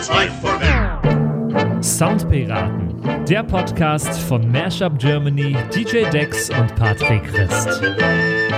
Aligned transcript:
it's 0.00 0.08
life 0.08 0.32
for 0.40 0.58
them. 0.58 1.82
Soundpiraten, 1.82 2.94
der 3.28 3.42
Podcast 3.42 4.18
von 4.20 4.50
Mashup 4.50 4.98
Germany, 4.98 5.54
DJ 5.74 6.08
Dex 6.10 6.48
und 6.48 6.74
Patrick 6.74 7.22
Christ. 7.24 7.82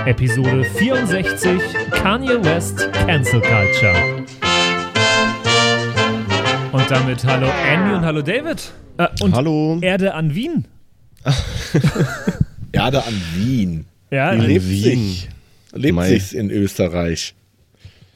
Episode 0.05 0.63
64 0.63 1.59
Kanye 1.91 2.41
West 2.45 2.89
Cancel 2.93 3.41
Culture. 3.41 4.25
Und 6.71 6.89
damit 6.89 7.25
hallo 7.25 7.47
Andy 7.69 7.93
und 7.95 8.05
hallo 8.05 8.21
David. 8.21 8.71
Äh, 8.97 9.07
und 9.21 9.35
Hallo. 9.35 9.79
Erde 9.81 10.13
an 10.13 10.33
Wien. 10.33 10.65
Erde 12.71 13.03
an 13.03 13.21
Wien. 13.35 13.85
Ja, 14.11 14.31
In 14.31 14.41
Lebt 14.43 14.69
Wien. 14.69 14.81
sich. 14.81 15.29
Lebt 15.73 15.95
Mei. 15.95 16.07
sich's 16.07 16.31
in 16.31 16.49
Österreich. 16.51 17.33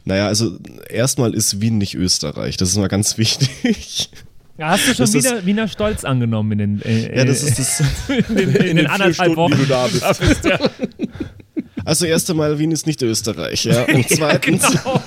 Naja, 0.08 0.28
also 0.28 0.58
erstmal 0.90 1.34
ist 1.34 1.60
Wien 1.60 1.78
nicht 1.78 1.94
Österreich. 1.96 2.56
Das 2.58 2.70
ist 2.70 2.78
mal 2.78 2.88
ganz 2.88 3.18
wichtig. 3.18 4.10
hast 4.60 4.88
du 4.88 4.94
schon 4.96 4.98
Das 5.06 5.14
ist- 5.14 5.26
wieder 5.26 5.46
Wiener 5.46 5.68
Stolz 5.68 6.06
angenommen 6.06 6.54
in 6.54 6.80
den, 6.80 6.82
äh, 6.84 7.18
Ja, 7.18 7.26
das 7.26 7.44
ist 7.44 7.60
das. 7.60 7.82
in 8.10 8.36
den, 8.36 8.38
in 8.38 8.54
den, 8.54 8.76
den 8.78 8.78
vier 8.78 8.92
anderthalb 8.92 9.36
Wochen. 9.36 9.52
die 9.54 9.58
du 9.60 9.66
da 9.66 9.88
bist. 9.88 10.04
ja, 10.46 10.60
Also 11.84 12.06
erst 12.06 12.30
einmal, 12.30 12.58
Wien 12.58 12.72
ist 12.72 12.88
nicht 12.88 13.02
Österreich, 13.02 13.66
ja. 13.66 13.84
Und 13.84 14.08
zweitens, 14.10 14.62
genau. 14.66 15.02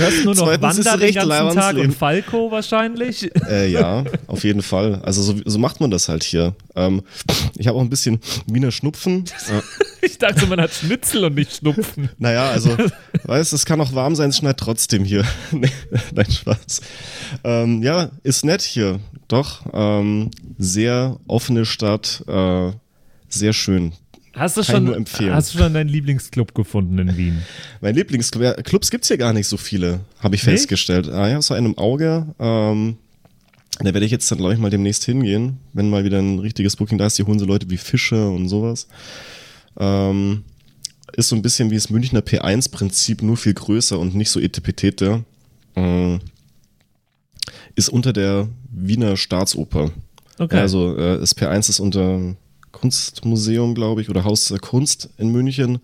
Hörst 0.00 0.24
nur 0.24 0.34
noch 0.34 0.46
Zweitens 0.46 0.84
Wander 0.84 0.96
den 1.06 1.14
ganzen 1.14 1.54
Tag 1.56 1.74
und 1.76 1.80
Leben. 1.82 1.92
Falco 1.92 2.50
wahrscheinlich. 2.50 3.30
äh, 3.48 3.70
ja, 3.70 4.04
auf 4.26 4.44
jeden 4.44 4.62
Fall. 4.62 5.00
Also 5.02 5.22
so, 5.22 5.34
so 5.44 5.58
macht 5.58 5.80
man 5.80 5.90
das 5.90 6.08
halt 6.08 6.22
hier. 6.24 6.54
Ähm, 6.74 7.02
ich 7.56 7.66
habe 7.66 7.78
auch 7.78 7.82
ein 7.82 7.90
bisschen 7.90 8.20
Wiener 8.46 8.70
Schnupfen. 8.72 9.24
Äh, 9.50 10.06
Ich 10.06 10.16
dachte, 10.18 10.46
man 10.46 10.60
hat 10.60 10.72
Schnitzel 10.72 11.24
und 11.24 11.34
nicht 11.34 11.56
Schnupfen. 11.56 12.08
naja, 12.18 12.50
also, 12.50 12.74
weißt 13.24 13.52
es 13.52 13.66
kann 13.66 13.80
auch 13.82 13.94
warm 13.94 14.14
sein, 14.16 14.30
es 14.30 14.38
schneit 14.38 14.56
trotzdem 14.56 15.04
hier. 15.04 15.24
nee, 15.52 15.70
nein, 16.14 16.30
Spaß. 16.30 16.80
Ähm, 17.44 17.82
ja, 17.82 18.10
ist 18.22 18.44
nett 18.44 18.62
hier. 18.62 18.98
Doch. 19.28 19.62
Ähm, 19.72 20.30
sehr 20.58 21.18
offene 21.26 21.64
Stadt. 21.66 22.24
Äh, 22.26 22.70
sehr 23.28 23.52
schön. 23.52 23.92
Hast 24.34 24.56
du, 24.56 24.62
schon, 24.62 25.06
hast 25.30 25.54
du 25.54 25.58
schon 25.58 25.74
deinen 25.74 25.88
Lieblingsclub 25.88 26.54
gefunden 26.54 26.98
in 26.98 27.16
Wien? 27.16 27.42
Mein 27.80 27.96
Lieblingsclub, 27.96 28.42
ja, 28.44 28.52
Clubs 28.54 28.90
gibt's 28.90 29.08
hier 29.08 29.18
gar 29.18 29.32
nicht 29.32 29.48
so 29.48 29.56
viele, 29.56 30.00
habe 30.20 30.36
ich 30.36 30.46
Nicht? 30.46 30.52
festgestellt. 30.52 31.08
Ah 31.08 31.28
ja, 31.28 31.42
so 31.42 31.54
einem 31.54 31.76
Auge. 31.76 32.26
Ähm, 32.38 32.96
da 33.78 33.86
werde 33.86 34.04
ich 34.04 34.12
jetzt 34.12 34.30
dann, 34.30 34.38
glaube 34.38 34.54
ich, 34.54 34.60
mal 34.60 34.70
demnächst 34.70 35.04
hingehen, 35.04 35.58
wenn 35.72 35.90
mal 35.90 36.04
wieder 36.04 36.18
ein 36.18 36.38
richtiges 36.38 36.76
Booking 36.76 36.98
da 36.98 37.06
ist. 37.06 37.18
Die 37.18 37.24
holen 37.24 37.38
so 37.38 37.44
Leute 37.44 37.70
wie 37.70 37.76
Fische 37.76 38.28
und 38.28 38.48
sowas. 38.48 38.86
Ähm, 39.78 40.44
ist 41.16 41.28
so 41.28 41.36
ein 41.36 41.42
bisschen 41.42 41.70
wie 41.70 41.76
das 41.76 41.90
Münchner 41.90 42.20
P1-Prinzip, 42.20 43.22
nur 43.22 43.36
viel 43.36 43.54
größer 43.54 43.98
und 43.98 44.14
nicht 44.14 44.30
so 44.30 44.38
etepetete. 44.38 45.24
Ähm, 45.74 46.20
ist 47.74 47.88
unter 47.88 48.12
der 48.12 48.48
Wiener 48.70 49.16
Staatsoper. 49.16 49.90
Okay. 50.38 50.58
Also 50.58 50.96
äh, 50.96 51.18
das 51.18 51.36
P1 51.36 51.68
ist 51.68 51.80
unter 51.80 52.36
Kunstmuseum, 52.72 53.74
glaube 53.74 54.00
ich, 54.00 54.10
oder 54.10 54.24
Haus 54.24 54.46
der 54.46 54.58
Kunst 54.58 55.10
in 55.18 55.30
München. 55.30 55.78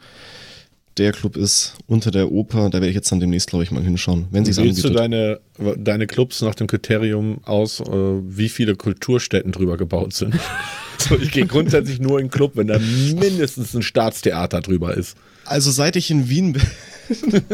Der 0.98 1.12
Club 1.12 1.37
ist 1.37 1.75
unter 1.87 2.11
der 2.11 2.33
Oper. 2.33 2.70
Da 2.70 2.75
werde 2.75 2.89
ich 2.89 2.95
jetzt 2.95 3.12
dann 3.12 3.20
demnächst, 3.20 3.51
glaube 3.51 3.65
ich, 3.65 3.70
mal 3.70 3.83
hinschauen, 3.83 4.27
wenn 4.31 4.47
sie 4.47 4.53
es 4.53 4.83
du 4.83 4.91
deine, 4.91 5.41
deine 5.77 6.06
Clubs 6.06 6.41
nach 6.41 6.55
dem 6.55 6.67
Kriterium 6.67 7.45
aus, 7.45 7.81
äh, 7.81 7.84
wie 7.84 8.48
viele 8.48 8.77
Kulturstätten 8.77 9.53
drüber 9.53 9.77
gebaut 9.77 10.15
sind? 10.15 10.34
so, 10.98 11.17
ich 11.17 11.33
gehe 11.33 11.47
grundsätzlich 11.47 12.01
nur 12.01 12.19
in 12.19 12.27
den 12.27 12.31
Club, 12.31 12.53
wenn 12.55 12.69
da 12.69 12.78
mindestens 12.78 13.75
ein 13.75 13.83
Staatstheater 13.83 14.62
drüber 14.62 14.97
ist. 14.97 15.17
Also 15.47 15.70
seit 15.70 15.97
ich 15.97 16.11
in 16.11 16.28
Wien 16.28 16.52
bin. 16.52 16.62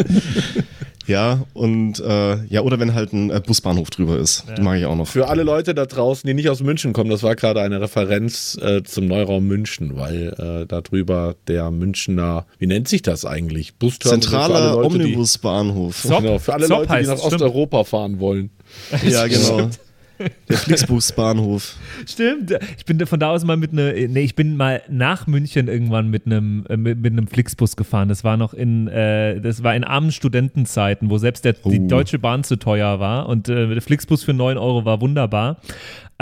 ja, 1.06 1.42
und 1.52 2.00
äh, 2.00 2.44
ja, 2.46 2.62
oder 2.62 2.78
wenn 2.78 2.94
halt 2.94 3.12
ein 3.12 3.30
äh, 3.30 3.40
Busbahnhof 3.44 3.90
drüber 3.90 4.18
ist. 4.18 4.44
Die 4.56 4.62
mag 4.62 4.78
ich 4.78 4.86
auch 4.86 4.96
noch. 4.96 5.06
Für 5.08 5.28
alle 5.28 5.42
Leute 5.42 5.74
da 5.74 5.84
draußen, 5.84 6.26
die 6.26 6.34
nicht 6.34 6.48
aus 6.48 6.62
München 6.62 6.92
kommen, 6.92 7.10
das 7.10 7.22
war 7.22 7.34
gerade 7.34 7.60
eine 7.60 7.80
Referenz 7.80 8.56
äh, 8.62 8.82
zum 8.82 9.06
Neuraum 9.06 9.46
München, 9.46 9.96
weil 9.96 10.28
äh, 10.62 10.66
da 10.66 10.80
drüber 10.80 11.34
der 11.48 11.70
Münchner, 11.70 12.46
wie 12.58 12.66
nennt 12.66 12.88
sich 12.88 13.02
das 13.02 13.24
eigentlich? 13.24 13.74
Busterminal 13.74 14.20
Zentraler 14.22 14.72
Leute, 14.74 14.98
die- 14.98 15.04
Omnibusbahnhof. 15.04 16.02
Genau, 16.02 16.38
für 16.38 16.54
alle 16.54 16.66
Zopp 16.66 16.88
Leute, 16.88 17.02
die 17.02 17.08
nach 17.08 17.18
stimmt. 17.18 17.32
Osteuropa 17.34 17.84
fahren 17.84 18.20
wollen. 18.20 18.50
Ja, 19.06 19.26
genau. 19.26 19.68
Der 20.48 20.56
Flixbus-Bahnhof. 20.56 21.76
Stimmt. 22.06 22.54
Ich 22.76 22.84
bin 22.84 23.04
von 23.06 23.18
da 23.20 23.30
aus 23.30 23.44
mal 23.44 23.56
mit 23.56 23.72
ne, 23.72 24.06
nee, 24.08 24.20
ich 24.22 24.34
bin 24.34 24.56
mal 24.56 24.82
nach 24.88 25.26
München 25.26 25.68
irgendwann 25.68 26.08
mit 26.08 26.26
einem 26.26 26.64
äh, 26.68 26.76
mit, 26.76 27.00
mit 27.00 27.12
einem 27.12 27.26
Flixbus 27.26 27.76
gefahren. 27.76 28.08
Das 28.08 28.24
war 28.24 28.36
noch 28.36 28.54
in 28.54 28.88
äh, 28.88 29.40
das 29.40 29.62
war 29.62 29.74
in 29.74 29.84
armen 29.84 30.12
Studentenzeiten, 30.12 31.10
wo 31.10 31.18
selbst 31.18 31.44
der, 31.44 31.54
die 31.54 31.80
Oh. 31.80 31.88
Deutsche 31.88 32.18
Bahn 32.18 32.44
zu 32.44 32.56
teuer 32.56 33.00
war 33.00 33.28
und 33.28 33.48
äh, 33.48 33.68
der 33.68 33.82
Flixbus 33.82 34.24
für 34.24 34.32
9 34.32 34.56
Euro 34.58 34.84
war 34.84 35.00
wunderbar. 35.00 35.58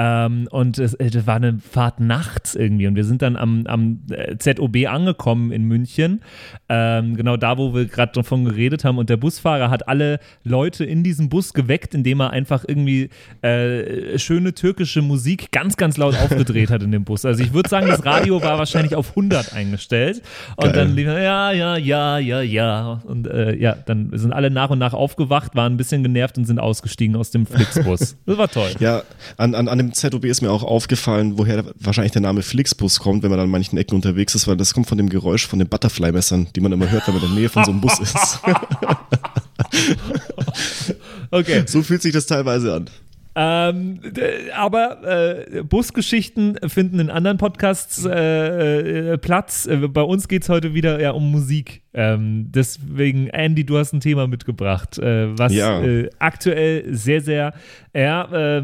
Ähm, 0.00 0.48
und 0.50 0.78
es, 0.78 0.94
äh, 0.94 1.10
das 1.10 1.26
war 1.26 1.36
eine 1.36 1.58
Fahrt 1.58 2.00
nachts 2.00 2.54
irgendwie 2.54 2.86
und 2.86 2.96
wir 2.96 3.04
sind 3.04 3.20
dann 3.20 3.36
am, 3.36 3.66
am 3.66 4.00
äh, 4.10 4.38
ZOB 4.38 4.86
angekommen 4.88 5.52
in 5.52 5.64
München, 5.64 6.22
ähm, 6.70 7.16
genau 7.16 7.36
da, 7.36 7.58
wo 7.58 7.74
wir 7.74 7.84
gerade 7.84 8.12
davon 8.12 8.46
geredet 8.46 8.82
haben 8.82 8.96
und 8.96 9.10
der 9.10 9.18
Busfahrer 9.18 9.68
hat 9.68 9.88
alle 9.88 10.18
Leute 10.42 10.86
in 10.86 11.04
diesem 11.04 11.28
Bus 11.28 11.52
geweckt, 11.52 11.94
indem 11.94 12.20
er 12.20 12.30
einfach 12.30 12.64
irgendwie 12.66 13.10
äh, 13.42 14.18
schöne 14.18 14.54
türkische 14.54 15.02
Musik 15.02 15.52
ganz, 15.52 15.76
ganz 15.76 15.98
laut 15.98 16.14
aufgedreht 16.22 16.70
hat 16.70 16.82
in 16.82 16.92
dem 16.92 17.04
Bus. 17.04 17.26
Also 17.26 17.42
ich 17.42 17.52
würde 17.52 17.68
sagen, 17.68 17.86
das 17.86 18.02
Radio 18.02 18.42
war 18.42 18.56
wahrscheinlich 18.56 18.94
auf 18.94 19.10
100 19.10 19.52
eingestellt 19.52 20.22
und 20.56 20.64
Geil. 20.64 20.72
dann 20.72 20.94
lief 20.94 21.08
er, 21.08 21.20
ja, 21.22 21.52
ja, 21.52 21.76
ja, 21.76 22.18
ja, 22.18 22.40
ja 22.40 23.02
und 23.04 23.26
äh, 23.26 23.54
ja, 23.54 23.74
dann 23.74 24.08
sind 24.14 24.32
alle 24.32 24.50
nach 24.50 24.70
und 24.70 24.78
nach 24.78 24.94
aufgewacht, 24.94 25.54
waren 25.56 25.74
ein 25.74 25.76
bisschen 25.76 26.02
genervt 26.02 26.38
und 26.38 26.46
sind 26.46 26.58
ausgestiegen 26.58 27.16
aus 27.16 27.30
dem 27.30 27.44
Flixbus. 27.44 28.16
Das 28.30 28.38
war 28.38 28.48
toll. 28.48 28.70
Ja, 28.78 29.02
an, 29.38 29.56
an, 29.56 29.66
an 29.66 29.78
dem 29.78 29.89
ZOB 29.92 30.24
ist 30.24 30.40
mir 30.42 30.50
auch 30.50 30.62
aufgefallen, 30.62 31.38
woher 31.38 31.64
wahrscheinlich 31.78 32.12
der 32.12 32.22
Name 32.22 32.42
Flixbus 32.42 33.00
kommt, 33.00 33.22
wenn 33.22 33.30
man 33.30 33.40
an 33.40 33.50
manchen 33.50 33.78
Ecken 33.78 33.94
unterwegs 33.94 34.34
ist, 34.34 34.46
weil 34.48 34.56
das 34.56 34.74
kommt 34.74 34.86
von 34.88 34.98
dem 34.98 35.08
Geräusch 35.08 35.46
von 35.46 35.58
den 35.58 35.68
Butterfly-Messern, 35.68 36.48
die 36.54 36.60
man 36.60 36.72
immer 36.72 36.90
hört, 36.90 37.06
wenn 37.06 37.14
man 37.14 37.22
in 37.24 37.30
der 37.30 37.38
Nähe 37.38 37.48
von 37.48 37.64
so 37.64 37.70
einem 37.70 37.80
Bus 37.80 37.98
ist. 38.00 38.40
Okay. 41.32 41.62
so 41.66 41.82
fühlt 41.82 42.02
sich 42.02 42.12
das 42.12 42.26
teilweise 42.26 42.74
an. 42.74 42.90
Ähm, 43.36 44.00
aber 44.56 45.04
äh, 45.54 45.62
Busgeschichten 45.62 46.58
finden 46.66 46.98
in 46.98 47.10
anderen 47.10 47.38
Podcasts 47.38 48.04
äh, 48.04 49.12
äh, 49.12 49.18
Platz. 49.18 49.66
Äh, 49.66 49.76
bei 49.86 50.02
uns 50.02 50.26
geht 50.26 50.42
es 50.42 50.48
heute 50.48 50.74
wieder 50.74 51.00
ja, 51.00 51.12
um 51.12 51.30
Musik. 51.30 51.82
Ähm, 51.94 52.46
deswegen, 52.50 53.28
Andy, 53.28 53.64
du 53.64 53.78
hast 53.78 53.92
ein 53.92 54.00
Thema 54.00 54.26
mitgebracht, 54.26 54.98
äh, 54.98 55.38
was 55.38 55.54
Ja. 55.54 55.80
äh, 55.80 56.10
aktuell 56.18 56.92
sehr, 56.92 57.20
sehr 57.20 57.54
ja, 57.94 58.62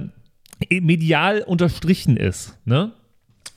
medial 0.70 1.42
unterstrichen 1.42 2.16
ist. 2.16 2.54
Ne? 2.64 2.92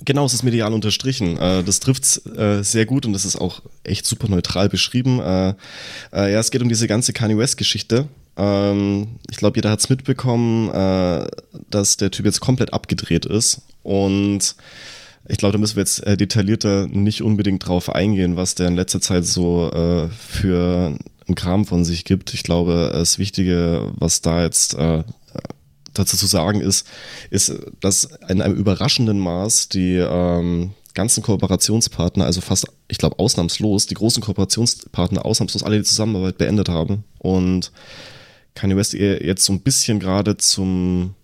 Genau, 0.05 0.25
es 0.25 0.33
ist 0.33 0.43
medial 0.43 0.73
unterstrichen. 0.73 1.37
Äh, 1.37 1.63
das 1.63 1.79
trifft's 1.81 2.25
äh, 2.25 2.63
sehr 2.63 2.85
gut 2.85 3.05
und 3.05 3.13
das 3.13 3.25
ist 3.25 3.35
auch 3.35 3.61
echt 3.83 4.05
super 4.05 4.29
neutral 4.29 4.69
beschrieben. 4.69 5.19
Äh, 5.19 5.55
ja, 6.13 6.39
es 6.39 6.51
geht 6.51 6.61
um 6.61 6.69
diese 6.69 6.87
ganze 6.87 7.11
Kanye 7.11 7.37
West-Geschichte. 7.37 8.07
Ähm, 8.37 9.19
ich 9.29 9.37
glaube, 9.37 9.57
jeder 9.57 9.71
hat's 9.71 9.89
mitbekommen, 9.89 10.69
äh, 10.69 11.27
dass 11.69 11.97
der 11.97 12.11
Typ 12.11 12.25
jetzt 12.25 12.39
komplett 12.39 12.73
abgedreht 12.73 13.25
ist. 13.25 13.61
Und 13.83 14.55
ich 15.27 15.37
glaube, 15.37 15.51
da 15.53 15.57
müssen 15.59 15.75
wir 15.75 15.81
jetzt 15.81 16.03
detaillierter 16.05 16.87
nicht 16.87 17.21
unbedingt 17.21 17.67
drauf 17.67 17.93
eingehen, 17.93 18.35
was 18.37 18.55
der 18.55 18.67
in 18.67 18.75
letzter 18.75 18.99
Zeit 18.99 19.25
so 19.25 19.69
für 20.17 20.97
einen 21.27 21.35
Kram 21.35 21.65
von 21.65 21.85
sich 21.85 22.03
gibt. 22.03 22.33
Ich 22.33 22.41
glaube, 22.41 22.89
das 22.91 23.19
Wichtige, 23.19 23.91
was 23.95 24.21
da 24.21 24.41
jetzt 24.41 24.75
dazu 25.99 26.17
zu 26.17 26.25
sagen 26.25 26.61
ist, 26.61 26.87
ist, 27.29 27.53
dass 27.79 28.09
in 28.27 28.41
einem 28.41 28.55
überraschenden 28.55 29.19
Maß 29.19 29.69
die 29.69 29.95
ähm, 29.95 30.71
ganzen 30.93 31.23
Kooperationspartner, 31.23 32.25
also 32.25 32.41
fast, 32.41 32.67
ich 32.87 32.97
glaube, 32.97 33.19
ausnahmslos, 33.19 33.85
die 33.85 33.95
großen 33.95 34.23
Kooperationspartner 34.23 35.25
ausnahmslos 35.25 35.63
alle 35.63 35.77
die 35.77 35.83
Zusammenarbeit 35.83 36.37
beendet 36.37 36.69
haben 36.69 37.03
und 37.19 37.71
Kanye 38.55 38.75
West 38.75 38.93
jetzt 38.93 39.45
so 39.45 39.53
ein 39.53 39.61
bisschen 39.61 39.99
gerade 39.99 40.37
zum 40.37 41.15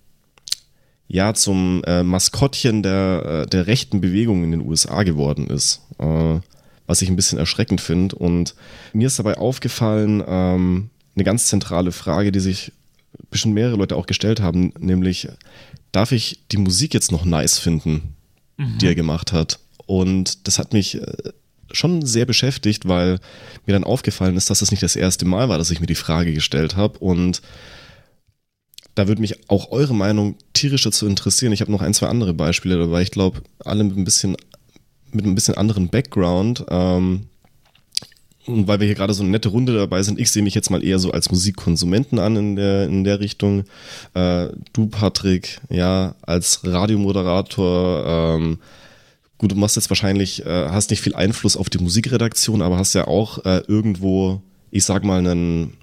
ja, 1.08 1.36
zum 1.36 1.84
äh, 1.86 2.02
Maskottchen 2.02 2.82
der, 2.82 3.44
äh, 3.46 3.50
der 3.50 3.68
rechten 3.68 4.02
Bewegung 4.02 4.44
in 4.44 4.52
den 4.52 4.62
USA 4.62 5.04
geworden 5.04 5.48
ist. 5.48 5.82
Äh, 6.00 6.40
was 6.88 7.02
ich 7.02 7.10
ein 7.10 7.16
bisschen 7.16 7.40
erschreckend 7.40 7.82
finde. 7.82 8.16
Und 8.16 8.56
mir 8.94 9.08
ist 9.08 9.20
dabei 9.20 9.38
aufgefallen, 9.38 10.24
ähm, 10.26 10.90
eine 11.16 11.24
ganz 11.24 11.48
zentrale 11.48 11.92
Frage, 11.92 12.32
die 12.32 12.40
sich 12.40 12.72
bestimmt 13.30 13.54
mehrere 13.54 13.78
Leute 13.78 13.96
auch 13.96 14.06
gestellt 14.06 14.40
haben, 14.40 14.74
nämlich, 14.80 15.28
darf 15.92 16.12
ich 16.12 16.40
die 16.52 16.58
Musik 16.58 16.94
jetzt 16.94 17.12
noch 17.12 17.26
nice 17.26 17.58
finden, 17.58 18.16
die 18.58 18.88
er 18.88 18.96
gemacht 18.96 19.34
hat? 19.34 19.60
Und 19.86 20.48
das 20.48 20.60
hat 20.60 20.74
mich 20.74 21.02
äh, 21.02 21.32
schon 21.72 22.06
sehr 22.06 22.26
beschäftigt, 22.26 22.88
weil 22.88 23.20
mir 23.66 23.74
dann 23.74 23.84
aufgefallen 23.84 24.38
ist, 24.38 24.50
dass 24.50 24.60
das 24.60 24.72
nicht 24.72 24.84
das 24.84 24.96
erste 24.96 25.26
Mal 25.26 25.50
war, 25.50 25.58
dass 25.58 25.72
ich 25.72 25.80
mir 25.80 25.88
die 25.88 25.96
Frage 25.96 26.34
gestellt 26.34 26.76
habe. 26.76 27.00
Und 27.00 27.42
da 28.96 29.08
würde 29.08 29.22
mich 29.22 29.50
auch 29.50 29.72
eure 29.72 29.94
Meinung 29.94 30.38
tierisch 30.54 30.84
dazu 30.84 31.06
interessieren. 31.06 31.52
Ich 31.52 31.62
habe 31.62 31.72
noch 31.72 31.82
ein, 31.82 31.94
zwei 31.94 32.08
andere 32.08 32.34
Beispiele 32.34 32.78
dabei. 32.78 33.02
Ich 33.02 33.12
glaube, 33.12 33.42
alle 33.60 33.84
mit 33.84 33.98
ein 33.98 34.06
bisschen, 34.06 34.38
mit 35.12 35.26
ein 35.26 35.36
bisschen 35.36 35.56
anderen 35.56 35.90
Background. 35.90 36.66
Ähm, 36.70 37.28
und 38.48 38.68
weil 38.68 38.80
wir 38.80 38.86
hier 38.86 38.96
gerade 38.96 39.14
so 39.14 39.24
eine 39.24 39.32
nette 39.32 39.50
Runde 39.50 39.74
dabei 39.76 40.04
sind, 40.04 40.20
ich 40.20 40.32
sehe 40.32 40.44
mich 40.44 40.54
jetzt 40.54 40.70
mal 40.70 40.84
eher 40.84 41.00
so 41.00 41.12
als 41.12 41.32
Musikkonsumenten 41.32 42.20
an 42.20 42.36
in 42.36 42.56
der, 42.56 42.86
in 42.86 43.04
der 43.04 43.20
Richtung. 43.20 43.64
Äh, 44.14 44.50
du, 44.74 44.88
Patrick, 44.88 45.60
ja, 45.70 46.16
als 46.22 46.62
Radiomoderator, 46.64 48.36
ähm, 48.38 48.60
gut, 49.38 49.52
du 49.52 49.56
machst 49.56 49.76
jetzt 49.76 49.90
wahrscheinlich, 49.90 50.46
äh, 50.46 50.70
hast 50.70 50.92
nicht 50.92 51.02
viel 51.02 51.16
Einfluss 51.16 51.58
auf 51.58 51.70
die 51.70 51.80
Musikredaktion, 51.80 52.62
aber 52.62 52.78
hast 52.78 52.94
ja 52.94 53.08
auch 53.08 53.44
äh, 53.46 53.64
irgendwo, 53.68 54.42
ich 54.72 54.86
sag 54.86 55.04
mal, 55.04 55.20
einen, 55.20 55.78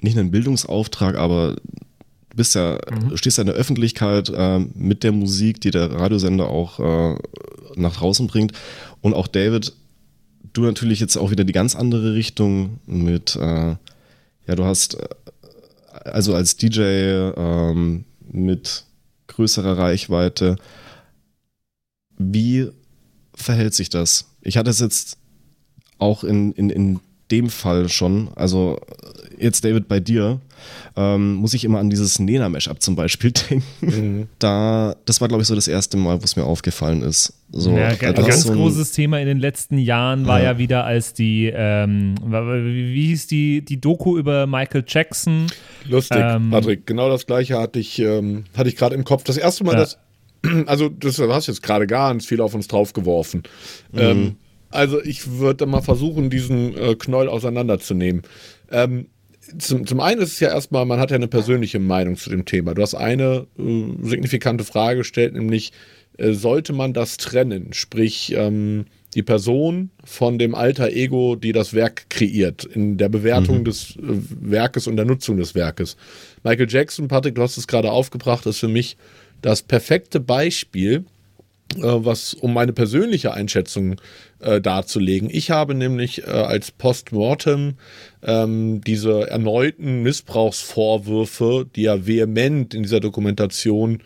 nicht 0.00 0.18
einen 0.18 0.30
Bildungsauftrag, 0.30 1.16
aber 1.16 1.56
bist 2.34 2.54
ja, 2.54 2.78
mhm. 2.90 3.16
stehst 3.16 3.38
ja 3.38 3.42
in 3.42 3.48
der 3.48 3.56
Öffentlichkeit 3.56 4.28
äh, 4.28 4.60
mit 4.74 5.02
der 5.04 5.12
Musik, 5.12 5.60
die 5.60 5.70
der 5.70 5.92
Radiosender 5.92 6.48
auch 6.48 6.80
äh, 6.80 7.18
nach 7.76 7.96
draußen 7.96 8.26
bringt. 8.26 8.52
Und 9.00 9.14
auch 9.14 9.26
David, 9.26 9.72
du 10.52 10.62
natürlich 10.62 11.00
jetzt 11.00 11.16
auch 11.16 11.30
wieder 11.30 11.44
die 11.44 11.52
ganz 11.52 11.76
andere 11.76 12.14
Richtung 12.14 12.80
mit, 12.86 13.36
äh, 13.36 13.76
ja, 14.46 14.56
du 14.56 14.64
hast 14.64 14.94
äh, 14.94 15.08
also 16.04 16.34
als 16.34 16.56
DJ 16.56 16.80
ähm, 17.36 18.04
mit 18.30 18.84
größerer 19.26 19.78
Reichweite. 19.78 20.56
Wie 22.18 22.70
verhält 23.34 23.74
sich 23.74 23.88
das? 23.88 24.26
Ich 24.42 24.56
hatte 24.56 24.70
es 24.70 24.80
jetzt 24.80 25.18
auch 25.98 26.24
in, 26.24 26.52
in, 26.52 26.70
in 26.70 27.00
dem 27.30 27.48
Fall 27.50 27.88
schon, 27.88 28.30
also 28.34 28.78
jetzt 29.38 29.64
David 29.64 29.88
bei 29.88 30.00
dir, 30.00 30.40
ähm, 30.96 31.34
muss 31.34 31.54
ich 31.54 31.64
immer 31.64 31.78
an 31.78 31.90
dieses 31.90 32.18
Nena-Mashup 32.18 32.82
zum 32.82 32.96
Beispiel 32.96 33.32
denken. 33.50 33.64
Mhm. 33.80 34.28
Da, 34.38 34.96
das 35.04 35.20
war, 35.20 35.28
glaube 35.28 35.42
ich, 35.42 35.48
so 35.48 35.54
das 35.54 35.68
erste 35.68 35.96
Mal, 35.96 36.20
wo 36.20 36.24
es 36.24 36.36
mir 36.36 36.44
aufgefallen 36.44 37.02
ist. 37.02 37.32
So, 37.50 37.76
ja, 37.76 37.88
ein 37.88 37.98
ganz 37.98 38.42
so 38.42 38.52
ein, 38.52 38.58
großes 38.58 38.92
Thema 38.92 39.18
in 39.18 39.26
den 39.26 39.38
letzten 39.38 39.78
Jahren 39.78 40.26
war 40.26 40.38
ja, 40.38 40.52
ja 40.52 40.58
wieder, 40.58 40.84
als 40.84 41.14
die, 41.14 41.50
ähm, 41.52 42.14
wie 42.22 43.06
hieß 43.08 43.26
die, 43.26 43.64
die 43.64 43.80
Doku 43.80 44.16
über 44.18 44.46
Michael 44.46 44.84
Jackson? 44.86 45.46
Lustig, 45.88 46.18
ähm, 46.20 46.50
Patrick, 46.50 46.86
genau 46.86 47.08
das 47.08 47.26
gleiche 47.26 47.58
hatte 47.58 47.78
ich, 47.80 47.98
ähm, 47.98 48.44
hatte 48.56 48.68
ich 48.68 48.76
gerade 48.76 48.94
im 48.94 49.04
Kopf. 49.04 49.24
Das 49.24 49.36
erste 49.36 49.64
Mal, 49.64 49.72
ja. 49.72 49.78
dass, 49.80 49.98
also 50.66 50.88
das 50.88 51.18
hast 51.18 51.48
jetzt 51.48 51.62
gerade 51.62 51.86
ganz 51.86 52.26
viel 52.26 52.40
auf 52.40 52.54
uns 52.54 52.68
draufgeworfen. 52.68 53.42
Mhm. 53.92 54.36
Also 54.70 55.02
ich 55.02 55.38
würde 55.38 55.66
mal 55.66 55.82
versuchen, 55.82 56.30
diesen 56.30 56.76
äh, 56.76 56.94
Knoll 56.94 57.28
auseinanderzunehmen. 57.28 58.22
Ähm, 58.70 59.06
zum, 59.58 59.86
zum 59.86 60.00
einen 60.00 60.20
ist 60.20 60.34
es 60.34 60.40
ja 60.40 60.48
erstmal, 60.48 60.86
man 60.86 61.00
hat 61.00 61.10
ja 61.10 61.16
eine 61.16 61.28
persönliche 61.28 61.80
Meinung 61.80 62.16
zu 62.16 62.30
dem 62.30 62.44
Thema. 62.44 62.74
Du 62.74 62.82
hast 62.82 62.94
eine 62.94 63.46
äh, 63.58 63.62
signifikante 64.02 64.64
Frage 64.64 64.98
gestellt, 64.98 65.34
nämlich 65.34 65.72
äh, 66.18 66.32
sollte 66.32 66.72
man 66.72 66.92
das 66.92 67.16
trennen? 67.16 67.72
Sprich, 67.72 68.32
ähm, 68.36 68.86
die 69.14 69.22
Person 69.22 69.90
von 70.04 70.38
dem 70.38 70.54
alter 70.54 70.90
Ego, 70.90 71.34
die 71.34 71.52
das 71.52 71.74
Werk 71.74 72.08
kreiert, 72.10 72.64
in 72.64 72.96
der 72.96 73.08
Bewertung 73.08 73.60
mhm. 73.60 73.64
des 73.64 73.96
äh, 73.96 74.02
Werkes 74.02 74.86
und 74.86 74.96
der 74.96 75.04
Nutzung 75.04 75.36
des 75.36 75.54
Werkes. 75.54 75.96
Michael 76.44 76.70
Jackson, 76.70 77.08
Patrick, 77.08 77.34
du 77.34 77.42
hast 77.42 77.56
es 77.56 77.66
gerade 77.66 77.90
aufgebracht, 77.90 78.46
ist 78.46 78.58
für 78.60 78.68
mich 78.68 78.96
das 79.42 79.62
perfekte 79.62 80.20
Beispiel, 80.20 81.04
was 81.76 82.34
um 82.34 82.52
meine 82.52 82.72
persönliche 82.72 83.32
Einschätzung 83.32 83.96
äh, 84.40 84.60
darzulegen. 84.60 85.28
Ich 85.30 85.50
habe 85.50 85.74
nämlich 85.74 86.26
äh, 86.26 86.30
als 86.30 86.70
Postmortem 86.70 87.74
ähm, 88.22 88.80
diese 88.80 89.30
erneuten 89.30 90.02
Missbrauchsvorwürfe, 90.02 91.66
die 91.74 91.82
ja 91.82 92.06
vehement 92.06 92.74
in 92.74 92.82
dieser 92.82 93.00
Dokumentation 93.00 94.02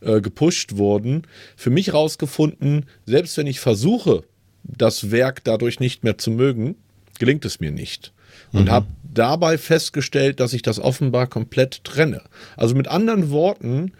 äh, 0.00 0.20
gepusht 0.20 0.76
wurden, 0.76 1.22
für 1.56 1.70
mich 1.70 1.92
rausgefunden, 1.92 2.86
selbst 3.06 3.36
wenn 3.36 3.46
ich 3.46 3.60
versuche, 3.60 4.22
das 4.64 5.10
Werk 5.10 5.44
dadurch 5.44 5.80
nicht 5.80 6.04
mehr 6.04 6.18
zu 6.18 6.30
mögen, 6.30 6.76
gelingt 7.18 7.44
es 7.44 7.60
mir 7.60 7.70
nicht. 7.70 8.12
Und 8.52 8.64
mhm. 8.64 8.70
habe 8.70 8.86
dabei 9.02 9.58
festgestellt, 9.58 10.40
dass 10.40 10.52
ich 10.52 10.62
das 10.62 10.78
offenbar 10.78 11.26
komplett 11.26 11.84
trenne. 11.84 12.22
Also 12.56 12.74
mit 12.74 12.88
anderen 12.88 13.30
Worten, 13.30 13.92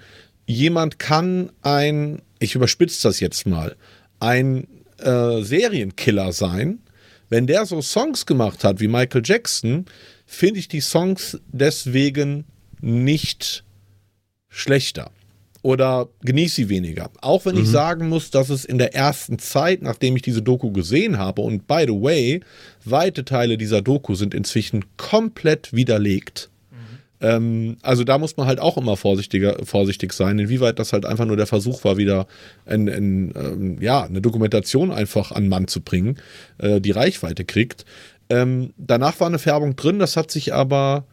jemand 0.47 0.99
kann 0.99 1.51
ein, 1.63 2.23
ich 2.39 2.55
überspitze 2.55 3.03
das 3.09 3.21
jetzt 3.21 3.47
mal, 3.47 3.77
ein 4.21 4.67
äh, 4.99 5.43
Serienkiller 5.43 6.33
sein. 6.33 6.81
Wenn 7.29 7.47
der 7.47 7.65
so 7.65 7.81
Songs 7.81 8.27
gemacht 8.27 8.63
hat 8.63 8.81
wie 8.81 8.89
Michael 8.89 9.23
Jackson, 9.25 9.87
finde 10.27 10.61
ich 10.61 10.69
die 10.69 10.81
Songs 10.81 11.41
deswegen 11.51 12.45
nicht 12.81 13.65
schlechter 14.49 15.11
oder 15.63 16.09
genieße 16.23 16.57
sie 16.57 16.69
weniger. 16.69 17.11
Auch 17.21 17.47
wenn 17.47 17.55
mhm. 17.55 17.63
ich 17.63 17.69
sagen 17.69 18.09
muss, 18.09 18.31
dass 18.31 18.51
es 18.51 18.65
in 18.65 18.79
der 18.79 18.95
ersten 18.95 19.39
Zeit, 19.39 19.81
nachdem 19.81 20.17
ich 20.17 20.23
diese 20.23 20.43
Doku 20.43 20.73
gesehen 20.73 21.19
habe, 21.19 21.41
und 21.43 21.67
by 21.67 21.85
the 21.87 21.95
way, 21.95 22.41
weite 22.85 23.25
Teile 23.25 23.57
dieser 23.57 23.81
Doku 23.81 24.15
sind 24.15 24.35
inzwischen 24.35 24.85
komplett 24.97 25.73
widerlegt. 25.73 26.51
Ähm, 27.23 27.77
also 27.83 28.03
da 28.05 28.19
muss 28.19 28.37
man 28.37 28.47
halt 28.47 28.59
auch 28.59 28.77
immer 28.77 28.97
vorsichtiger, 28.97 29.65
vorsichtig 29.65 30.13
sein, 30.13 30.39
inwieweit 30.41 30.79
das 30.79 30.93
halt 30.93 31.07
einfach 31.07 31.25
nur 31.25 31.37
der 31.37 31.47
Versuch 31.47 31.85
war, 31.85 31.97
wieder 31.97 32.27
ein, 32.67 32.89
ein, 32.89 33.33
ähm, 33.37 33.79
ja, 33.81 34.03
eine 34.03 34.21
Dokumentation 34.21 34.91
einfach 34.91 35.31
an 35.31 35.49
Mann 35.49 35.69
zu 35.69 35.81
bringen, 35.81 36.19
äh, 36.59 36.81
die 36.81 36.91
Reichweite 36.91 37.45
kriegt. 37.45 37.85
Ähm, 38.29 38.75
danach 38.77 39.21
war 39.21 39.29
eine 39.29 39.39
Färbung 39.39 39.77
drin, 39.77 40.01
das 40.01 40.17
hat 40.17 40.31
sich 40.33 40.53
aber 40.53 41.07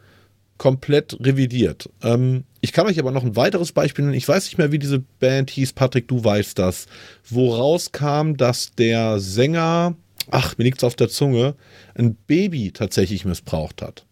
komplett 0.57 1.17
revidiert. 1.21 1.89
Ähm, 2.03 2.43
ich 2.59 2.73
kann 2.73 2.87
euch 2.87 2.99
aber 2.99 3.11
noch 3.11 3.23
ein 3.23 3.35
weiteres 3.35 3.71
Beispiel 3.71 4.03
nennen. 4.03 4.17
Ich 4.17 4.27
weiß 4.27 4.45
nicht 4.45 4.57
mehr, 4.57 4.71
wie 4.71 4.79
diese 4.79 4.99
Band 4.99 5.49
hieß. 5.51 5.73
Patrick, 5.73 6.07
du 6.07 6.23
weißt 6.23 6.59
das. 6.59 6.87
Woraus 7.29 7.91
kam, 7.91 8.35
dass 8.35 8.73
der 8.73 9.19
Sänger, 9.19 9.95
ach, 10.31 10.57
mir 10.57 10.65
liegt's 10.65 10.83
auf 10.83 10.95
der 10.95 11.07
Zunge, 11.07 11.55
ein 11.95 12.15
Baby 12.27 12.71
tatsächlich 12.71 13.25
missbraucht 13.25 13.81
hat. 13.81 14.05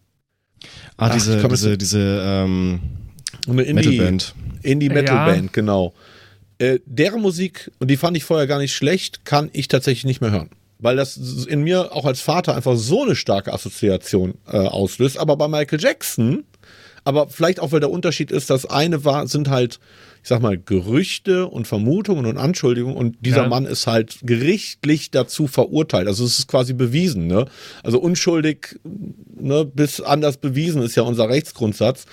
Ah, 0.97 1.07
Ach, 1.07 1.13
diese, 1.13 1.47
diese, 1.47 1.77
diese 1.77 2.21
ähm, 2.23 2.79
Metalband. 3.47 4.33
Indie-Metal-Band, 4.63 5.43
ja. 5.43 5.49
genau. 5.51 5.93
Äh, 6.59 6.79
deren 6.85 7.21
Musik, 7.21 7.71
und 7.79 7.89
die 7.89 7.97
fand 7.97 8.17
ich 8.17 8.23
vorher 8.23 8.47
gar 8.47 8.59
nicht 8.59 8.73
schlecht, 8.73 9.25
kann 9.25 9.49
ich 9.53 9.67
tatsächlich 9.67 10.05
nicht 10.05 10.21
mehr 10.21 10.31
hören. 10.31 10.49
Weil 10.79 10.95
das 10.95 11.17
in 11.17 11.61
mir 11.61 11.95
auch 11.95 12.05
als 12.05 12.21
Vater 12.21 12.55
einfach 12.55 12.75
so 12.75 13.03
eine 13.03 13.15
starke 13.15 13.53
Assoziation 13.53 14.35
äh, 14.47 14.57
auslöst. 14.57 15.17
Aber 15.17 15.35
bei 15.35 15.47
Michael 15.47 15.81
Jackson, 15.81 16.45
aber 17.07 17.29
vielleicht 17.29 17.59
auch, 17.59 17.71
weil 17.71 17.79
der 17.79 17.89
Unterschied 17.89 18.31
ist, 18.31 18.49
das 18.49 18.65
eine 18.65 19.05
war, 19.05 19.27
sind 19.27 19.49
halt 19.49 19.79
ich 20.27 20.29
sag 20.29 20.41
mal, 20.41 20.57
Gerüchte 20.57 21.47
und 21.47 21.69
Vermutungen 21.69 22.25
und 22.25 22.37
Anschuldigungen 22.37 22.97
und 22.97 23.15
dieser 23.21 23.43
ja. 23.43 23.47
Mann 23.47 23.65
ist 23.65 23.87
halt 23.87 24.17
gerichtlich 24.23 25.09
dazu 25.09 25.47
verurteilt. 25.47 26.09
Also 26.09 26.25
es 26.25 26.37
ist 26.37 26.49
quasi 26.49 26.73
bewiesen, 26.73 27.27
ne? 27.27 27.45
Also 27.81 27.99
unschuldig, 27.99 28.77
ne, 28.83 29.63
bis 29.63 30.01
anders 30.01 30.35
bewiesen 30.35 30.81
ist 30.81 30.97
ja 30.97 31.03
unser 31.03 31.29
Rechtsgrundsatz. 31.29 32.07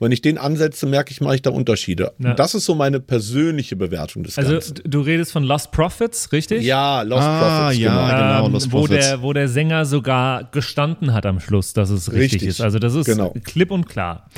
Wenn 0.00 0.12
ich 0.12 0.22
den 0.22 0.38
ansetze, 0.38 0.86
merke 0.86 1.12
ich, 1.12 1.20
mache 1.20 1.36
ich 1.36 1.42
da 1.42 1.50
Unterschiede. 1.50 2.12
Ja. 2.18 2.34
Das 2.34 2.54
ist 2.54 2.64
so 2.64 2.74
meine 2.74 3.00
persönliche 3.00 3.76
Bewertung 3.76 4.22
des 4.22 4.38
also, 4.38 4.52
Ganzen. 4.52 4.72
Also 4.78 4.82
du 4.88 5.00
redest 5.02 5.30
von 5.30 5.44
Lost 5.44 5.70
Profits, 5.72 6.32
richtig? 6.32 6.64
Ja, 6.64 7.02
Lost 7.02 7.22
ah, 7.22 7.64
Profits, 7.66 7.80
ja, 7.80 7.90
genau. 7.90 8.18
genau 8.18 8.46
ähm, 8.46 8.52
Lost 8.52 8.72
wo 8.72 8.78
Profits. 8.80 9.06
Der, 9.06 9.22
wo 9.22 9.32
der 9.34 9.48
Sänger 9.48 9.84
sogar 9.84 10.44
gestanden 10.44 11.12
hat 11.12 11.26
am 11.26 11.38
Schluss, 11.38 11.74
dass 11.74 11.90
es 11.90 12.10
richtig, 12.12 12.34
richtig. 12.34 12.48
ist. 12.48 12.60
Also 12.62 12.78
das 12.78 12.94
ist 12.94 13.06
genau. 13.06 13.34
klipp 13.44 13.70
und 13.70 13.88
klar. 13.88 14.28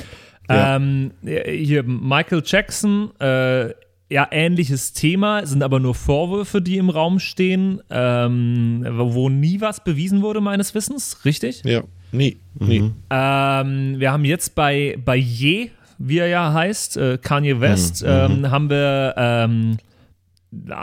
Ja. 0.49 0.75
Ähm, 0.75 1.11
hier 1.23 1.83
Michael 1.83 2.43
Jackson, 2.45 3.11
äh, 3.21 3.69
ja, 4.09 4.27
ähnliches 4.29 4.91
Thema, 4.91 5.45
sind 5.45 5.63
aber 5.63 5.79
nur 5.79 5.95
Vorwürfe, 5.95 6.61
die 6.61 6.77
im 6.77 6.89
Raum 6.89 7.19
stehen, 7.19 7.81
ähm, 7.89 8.85
wo 8.89 9.29
nie 9.29 9.61
was 9.61 9.83
bewiesen 9.83 10.21
wurde, 10.21 10.41
meines 10.41 10.75
Wissens, 10.75 11.23
richtig? 11.23 11.63
Ja, 11.63 11.83
nie. 12.13 12.37
nie. 12.59 12.79
Mhm. 12.79 12.93
Ähm, 13.09 13.99
wir 13.99 14.11
haben 14.11 14.25
jetzt 14.25 14.55
bei, 14.55 14.97
bei 15.03 15.15
Je, 15.15 15.69
wie 15.97 16.17
er 16.17 16.27
ja 16.27 16.53
heißt, 16.53 16.97
äh, 16.97 17.17
Kanye 17.17 17.59
West, 17.59 18.03
mhm. 18.03 18.09
ähm, 18.09 18.51
haben 18.51 18.69
wir 18.69 19.13
ähm, 19.17 19.77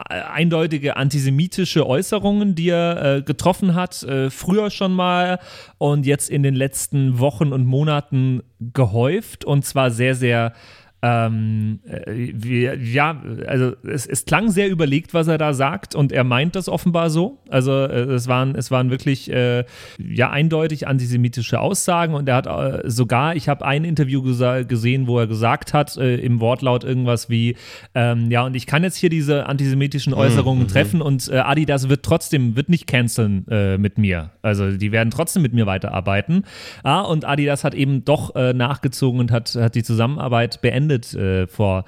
eindeutige 0.08 0.96
antisemitische 0.96 1.86
Äußerungen, 1.86 2.54
die 2.54 2.70
er 2.70 3.18
äh, 3.18 3.22
getroffen 3.22 3.74
hat, 3.74 4.02
äh, 4.02 4.30
früher 4.30 4.70
schon 4.70 4.92
mal 4.92 5.38
und 5.78 6.06
jetzt 6.06 6.28
in 6.28 6.42
den 6.42 6.54
letzten 6.54 7.18
Wochen 7.18 7.52
und 7.52 7.66
Monaten 7.66 8.42
gehäuft 8.58 9.44
und 9.44 9.64
zwar 9.64 9.90
sehr, 9.90 10.14
sehr 10.14 10.52
ähm, 11.02 11.80
äh, 11.86 12.32
wir, 12.34 12.76
ja, 12.76 13.22
also 13.46 13.72
es, 13.84 14.06
es, 14.06 14.26
klang 14.26 14.50
sehr 14.50 14.68
überlegt, 14.68 15.14
was 15.14 15.28
er 15.28 15.38
da 15.38 15.54
sagt 15.54 15.94
und 15.94 16.12
er 16.12 16.24
meint 16.24 16.56
das 16.56 16.68
offenbar 16.68 17.08
so. 17.08 17.38
Also 17.48 17.72
äh, 17.72 18.02
es, 18.12 18.28
waren, 18.28 18.54
es 18.54 18.70
waren 18.70 18.90
wirklich 18.90 19.30
äh, 19.30 19.64
ja 19.98 20.30
eindeutig 20.30 20.86
antisemitische 20.86 21.58
Aussagen 21.58 22.12
und 22.12 22.28
er 22.28 22.36
hat 22.36 22.46
äh, 22.46 22.82
sogar, 22.90 23.34
ich 23.34 23.48
habe 23.48 23.64
ein 23.64 23.84
Interview 23.84 24.22
gesehen, 24.22 25.06
wo 25.06 25.18
er 25.18 25.26
gesagt 25.26 25.72
hat, 25.72 25.96
äh, 25.96 26.16
im 26.16 26.38
Wortlaut 26.40 26.84
irgendwas 26.84 27.30
wie, 27.30 27.56
ähm, 27.94 28.30
ja 28.30 28.44
und 28.44 28.54
ich 28.54 28.66
kann 28.66 28.82
jetzt 28.82 28.96
hier 28.96 29.10
diese 29.10 29.46
antisemitischen 29.46 30.12
Äußerungen 30.12 30.64
mhm. 30.64 30.68
treffen 30.68 31.00
und 31.00 31.28
äh, 31.28 31.38
Adidas 31.38 31.88
wird 31.88 32.02
trotzdem, 32.02 32.56
wird 32.56 32.68
nicht 32.68 32.86
canceln 32.86 33.44
mit 33.78 33.98
mir. 33.98 34.30
Also 34.42 34.72
die 34.76 34.92
werden 34.92 35.10
trotzdem 35.10 35.42
mit 35.42 35.52
mir 35.52 35.66
weiterarbeiten. 35.66 36.44
Ah, 36.82 37.00
und 37.00 37.24
Adidas 37.24 37.64
hat 37.64 37.74
eben 37.74 38.04
doch 38.04 38.34
nachgezogen 38.34 39.20
und 39.20 39.32
hat, 39.32 39.54
hat 39.54 39.74
die 39.74 39.82
Zusammenarbeit 39.82 40.60
beendet 40.60 40.89
beendet 40.90 41.14
äh, 41.14 41.46
vor 41.46 41.84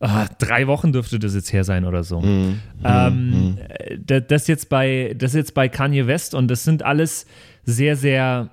ah, 0.00 0.26
drei 0.38 0.66
Wochen 0.66 0.92
dürfte 0.92 1.18
das 1.18 1.34
jetzt 1.34 1.52
her 1.52 1.64
sein 1.64 1.84
oder 1.84 2.04
so. 2.04 2.20
Mm, 2.20 2.60
ähm, 2.84 3.30
mm. 3.30 3.58
Das, 4.28 4.46
jetzt 4.46 4.68
bei, 4.68 5.14
das 5.16 5.34
jetzt 5.34 5.54
bei 5.54 5.68
Kanye 5.68 6.06
West 6.06 6.34
und 6.34 6.48
das 6.48 6.64
sind 6.64 6.82
alles 6.82 7.26
sehr, 7.64 7.96
sehr 7.96 8.50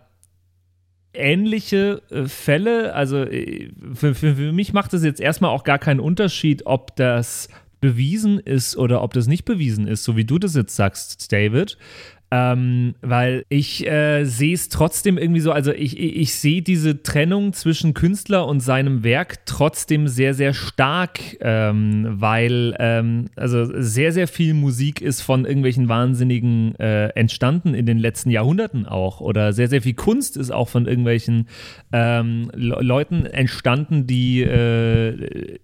ähnliche 1.13 2.01
äh, 2.09 2.25
Fälle. 2.25 2.93
Also 2.93 3.23
äh, 3.23 3.69
für, 3.93 4.15
für, 4.15 4.35
für 4.35 4.51
mich 4.51 4.73
macht 4.73 4.93
es 4.93 5.03
jetzt 5.03 5.21
erstmal 5.21 5.51
auch 5.51 5.63
gar 5.63 5.79
keinen 5.79 5.99
Unterschied, 5.99 6.65
ob 6.65 6.95
das 6.95 7.49
bewiesen 7.81 8.39
ist 8.39 8.77
oder 8.77 9.01
ob 9.03 9.13
das 9.13 9.27
nicht 9.27 9.43
bewiesen 9.43 9.87
ist, 9.87 10.05
so 10.05 10.15
wie 10.15 10.23
du 10.23 10.39
das 10.39 10.55
jetzt 10.55 10.75
sagst, 10.75 11.31
David. 11.33 11.77
Ähm, 12.35 12.95
weil 13.01 13.45
ich 13.49 13.85
äh, 13.85 14.25
sehe 14.25 14.55
es 14.55 14.67
trotzdem 14.69 15.19
irgendwie 15.19 15.39
so, 15.39 15.51
also 15.51 15.71
ich, 15.71 15.99
ich, 15.99 16.15
ich 16.15 16.33
sehe 16.33 16.63
diese 16.63 17.03
Trennung 17.03 17.53
zwischen 17.53 17.93
Künstler 17.93 18.47
und 18.47 18.59
seinem 18.59 19.03
Werk 19.03 19.45
trotzdem 19.45 20.07
sehr, 20.07 20.33
sehr 20.33 20.55
stark, 20.55 21.19
ähm, 21.41 22.07
weil 22.09 22.75
ähm, 22.79 23.29
also 23.35 23.69
sehr, 23.79 24.11
sehr 24.11 24.27
viel 24.27 24.55
Musik 24.55 24.99
ist 24.99 25.21
von 25.21 25.45
irgendwelchen 25.45 25.89
Wahnsinnigen 25.89 26.73
äh, 26.79 27.09
entstanden 27.09 27.75
in 27.75 27.85
den 27.85 27.99
letzten 27.99 28.31
Jahrhunderten 28.31 28.87
auch. 28.87 29.21
Oder 29.21 29.53
sehr, 29.53 29.67
sehr 29.67 29.83
viel 29.83 29.93
Kunst 29.93 30.35
ist 30.35 30.51
auch 30.51 30.69
von 30.69 30.87
irgendwelchen 30.87 31.47
ähm, 31.91 32.49
Leuten 32.55 33.27
entstanden, 33.27 34.07
die 34.07 34.41
äh, 34.41 35.59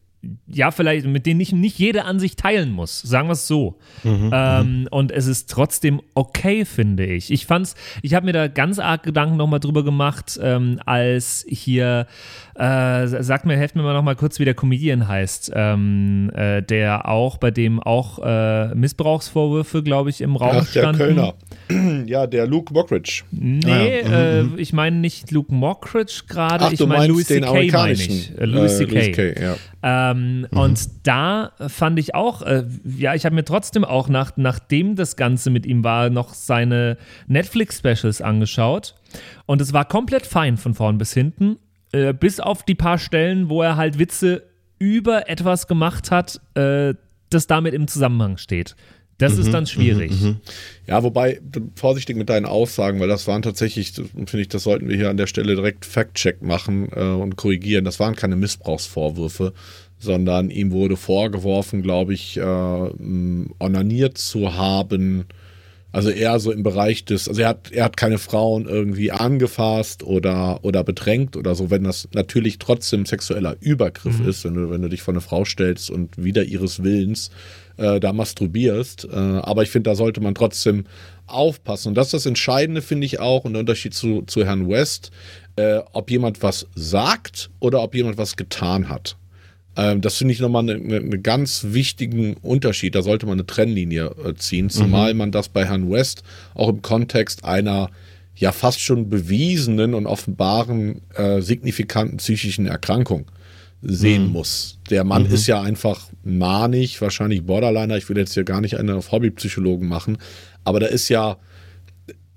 ja, 0.48 0.72
vielleicht, 0.72 1.06
mit 1.06 1.26
denen 1.26 1.40
ich 1.40 1.54
nicht 1.54 1.80
jede 1.80 2.04
Ansicht 2.04 2.40
teilen 2.40 2.72
muss, 2.72 3.02
sagen 3.02 3.30
wir 3.30 3.34
es 3.34 3.48
so. 3.48 3.80
Mhm, 4.04 4.32
ähm, 4.34 4.88
und 4.92 5.12
es 5.12 5.28
ist 5.28 5.50
trotzdem 5.50 6.02
okay, 6.14 6.66
finde 6.66 7.06
ich. 7.06 7.32
Ich 7.32 7.46
fand's, 7.46 7.76
ich 8.02 8.14
habe 8.14 8.26
mir 8.26 8.34
da 8.34 8.48
ganz 8.48 8.80
arg 8.80 9.04
Gedanken 9.04 9.38
nochmal 9.38 9.62
drüber 9.62 9.84
gemacht, 9.84 10.38
ähm, 10.42 10.80
als 10.86 11.46
hier, 11.48 12.08
äh, 12.60 13.08
sag 13.08 13.46
mir, 13.46 13.56
helft 13.56 13.78
mir 13.78 13.84
mal 13.84 13.94
nochmal 13.94 14.18
kurz, 14.18 14.38
wie 14.38 14.44
der 14.44 14.54
Comedian 14.54 15.08
heißt, 15.08 15.54
ähm, 15.56 16.30
äh, 16.36 16.62
der 16.62 17.08
auch, 17.08 17.38
bei 17.38 17.52
dem 17.52 17.80
auch 17.80 18.20
äh, 18.22 18.76
Missbrauchsvorwürfe, 18.76 19.82
glaube 19.82 20.10
ich, 20.10 20.20
im 20.20 20.36
Raum 20.36 20.58
Ach, 20.58 20.72
der 20.74 20.82
standen. 20.82 20.98
Kölner. 20.98 21.34
ja, 22.06 22.28
der 22.28 22.48
Luke 22.48 22.74
Mockridge. 22.74 23.24
Nee, 23.32 24.04
ah, 24.04 24.10
ja. 24.10 24.44
mhm. 24.44 24.58
Äh, 24.58 24.62
ich 24.62 24.74
meine 24.74 24.98
nicht 24.98 25.32
Luke 25.32 25.54
Mockridge 25.54 26.24
gerade, 26.28 26.74
ich 26.74 26.86
meine 26.86 27.08
Louis 27.08 27.28
C.K. 27.28 27.72
meine 27.72 27.94
ich. 27.94 28.38
Äh, 28.38 28.44
Louis 28.44 28.78
C.K. 28.78 29.42
Ja. 29.42 29.56
Ähm, 29.82 30.40
mhm. 30.52 30.58
Und 30.58 30.90
da 31.04 31.54
fand 31.68 31.98
ich 31.98 32.14
auch, 32.14 32.42
äh, 32.42 32.66
ja, 32.84 33.16
ich 33.16 33.24
habe 33.24 33.36
mir 33.36 33.46
trotzdem 33.46 33.86
auch, 33.86 34.10
nach, 34.10 34.34
nachdem 34.36 34.98
das 34.98 35.16
Ganze 35.16 35.50
mit 35.50 35.66
ihm 35.66 35.86
war, 35.86 36.10
noch 36.10 36.34
seine 36.34 36.98
Netflix-Specials 37.28 38.22
angeschaut. 38.22 38.96
Und 39.46 39.62
es 39.62 39.72
war 39.72 39.86
komplett 39.86 40.26
fein 40.26 40.58
von 40.58 40.74
vorn 40.74 40.98
bis 40.98 41.14
hinten, 41.14 41.58
äh, 41.92 42.14
bis 42.14 42.40
auf 42.40 42.64
die 42.64 42.76
paar 42.76 42.98
Stellen, 42.98 43.50
wo 43.50 43.62
er 43.62 43.76
halt 43.76 44.00
Witze 44.00 44.44
über 44.80 45.30
etwas 45.30 45.68
gemacht 45.68 46.12
hat, 46.12 46.40
äh, 46.56 46.94
das 47.30 47.48
damit 47.48 47.74
im 47.74 47.88
Zusammenhang 47.88 48.38
steht. 48.38 48.76
Das 49.20 49.34
mhm, 49.34 49.42
ist 49.42 49.54
dann 49.54 49.68
schwierig. 49.68 50.12
Mhm, 50.12 50.28
mhm. 50.28 50.38
ja, 50.88 51.04
wobei, 51.04 51.42
vorsichtig 51.76 52.16
mit 52.16 52.30
deinen 52.30 52.46
Aussagen, 52.46 53.00
weil 53.02 53.10
das 53.10 53.28
waren 53.28 53.42
tatsächlich, 53.42 53.92
finde 53.92 54.40
ich, 54.40 54.48
das 54.48 54.64
sollten 54.64 54.88
wir 54.88 54.96
hier 54.96 55.10
an 55.10 55.18
der 55.18 55.28
Stelle 55.28 55.56
direkt 55.56 55.86
Fact-Check 55.86 56.42
machen 56.42 56.90
äh, 56.96 57.02
und 57.02 57.36
korrigieren. 57.36 57.84
Das 57.84 58.00
waren 58.00 58.16
keine 58.16 58.38
Missbrauchsvorwürfe, 58.38 59.54
sondern 60.00 60.50
ihm 60.50 60.72
wurde 60.72 60.96
vorgeworfen, 60.96 61.82
glaube 61.82 62.14
ich, 62.14 62.38
äh, 62.38 62.42
onaniert 63.60 64.18
zu 64.18 64.56
haben. 64.56 65.26
Also 65.92 66.10
eher 66.12 66.40
so 66.40 66.52
im 66.52 66.62
Bereich 66.62 67.04
des, 67.06 67.28
also 67.28 67.42
er 67.42 67.50
hat, 67.50 67.72
er 67.72 67.86
hat 67.86 67.98
keine 67.98 68.20
Frauen 68.20 68.68
irgendwie 68.68 69.12
angefasst 69.12 70.04
oder, 70.04 70.64
oder 70.64 70.84
bedrängt 70.84 71.36
oder 71.36 71.56
so, 71.56 71.72
wenn 71.72 71.84
das 71.84 72.08
natürlich 72.14 72.60
trotzdem 72.60 73.08
sexueller 73.08 73.56
Übergriff 73.60 74.20
mhm. 74.20 74.30
ist, 74.30 74.46
wenn 74.46 74.54
du, 74.54 74.70
wenn 74.70 74.84
du 74.84 74.90
dich 74.90 75.02
vor 75.02 75.16
eine 75.16 75.22
Frau 75.22 75.46
stellst 75.46 75.90
und 75.90 76.24
wieder 76.24 76.44
ihres 76.44 76.84
Willens 76.84 77.32
äh, 77.78 78.00
da 78.00 78.14
masturbierst. 78.14 79.08
Äh, 79.12 79.16
aber 79.16 79.64
ich 79.64 79.72
finde, 79.72 79.90
da 79.90 79.96
sollte 79.96 80.22
man 80.22 80.36
trotzdem 80.36 80.86
aufpassen. 81.26 81.90
Und 81.90 81.96
das 81.96 82.08
ist 82.08 82.14
das 82.14 82.26
Entscheidende, 82.28 82.82
finde 82.82 83.06
ich 83.06 83.20
auch, 83.20 83.46
und 83.46 83.54
der 83.54 83.62
Unterschied 83.62 83.94
zu, 83.94 84.24
zu 84.24 84.46
Herrn 84.46 84.70
West, 84.70 85.12
äh, 85.56 85.80
ob 85.94 86.12
jemand 86.12 86.44
was 86.44 86.68
sagt 86.76 87.50
oder 87.60 87.82
ob 87.82 87.96
jemand 87.96 88.18
was 88.18 88.36
getan 88.36 88.90
hat. 88.90 89.16
Ähm, 89.80 90.02
das 90.02 90.18
finde 90.18 90.34
ich 90.34 90.42
nochmal 90.42 90.70
einen 90.70 90.86
eine, 90.86 90.98
eine 90.98 91.20
ganz 91.20 91.68
wichtigen 91.70 92.36
Unterschied. 92.36 92.96
Da 92.96 93.02
sollte 93.02 93.26
man 93.26 93.34
eine 93.34 93.46
Trennlinie 93.46 94.12
äh, 94.26 94.36
ziehen, 94.36 94.70
zumal 94.70 95.14
mhm. 95.14 95.20
man 95.20 95.32
das 95.32 95.48
bei 95.48 95.66
Herrn 95.66 95.90
West 95.90 96.24
auch 96.54 96.68
im 96.68 96.82
Kontext 96.82 97.46
einer 97.46 97.90
ja 98.36 98.52
fast 98.52 98.82
schon 98.82 99.10
bewiesenen 99.10 99.94
und 99.94 100.06
offenbaren 100.06 101.02
äh, 101.16 101.42
signifikanten 101.42 102.18
psychischen 102.18 102.66
Erkrankung 102.66 103.32
sehen 103.82 104.28
mhm. 104.28 104.34
muss. 104.34 104.80
Der 104.90 105.06
Mann 105.06 105.28
mhm. 105.28 105.34
ist 105.34 105.48
ja 105.48 105.62
einfach 105.62 106.08
manig, 106.24 107.02
wahrscheinlich 107.02 107.46
Borderliner. 107.46 107.96
Ich 107.96 108.10
will 108.10 108.18
jetzt 108.18 108.34
hier 108.34 108.44
gar 108.44 108.60
nicht 108.60 108.78
einen 108.78 108.98
auf 108.98 109.12
Hobbypsychologen 109.12 109.88
machen, 109.88 110.18
aber 110.66 110.82
da 110.82 110.88
ist 110.88 111.08
ja 111.08 111.38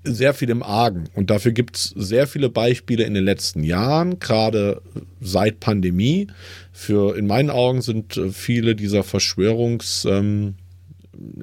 sehr 0.05 0.35
viel 0.35 0.51
im 0.51 0.63
Argen. 0.63 1.05
Und 1.15 1.31
dafür 1.31 1.53
gibt 1.53 1.77
es 1.77 1.95
sehr 1.97 2.27
viele 2.27 2.49
Beispiele 2.49 3.05
in 3.05 3.15
den 3.15 3.25
letzten 3.25 3.63
Jahren, 3.63 4.19
gerade 4.19 4.83
seit 5.21 5.61
Pandemie. 5.61 6.27
Für 6.73 7.17
in 7.17 7.27
meinen 7.27 7.51
Augen 7.51 7.83
sind 7.83 8.17
äh, 8.17 8.31
viele 8.31 8.75
dieser 8.75 9.05
Verschwörungs, 9.05 10.07
ähm, 10.09 10.55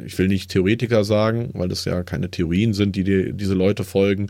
ich 0.05 0.17
will 0.17 0.27
nicht 0.27 0.51
Theoretiker 0.51 1.03
sagen, 1.03 1.51
weil 1.53 1.69
das 1.69 1.85
ja 1.85 2.03
keine 2.03 2.29
Theorien 2.29 2.73
sind, 2.73 2.95
die, 2.95 3.03
die 3.03 3.33
diese 3.33 3.53
Leute 3.53 3.83
folgen, 3.83 4.29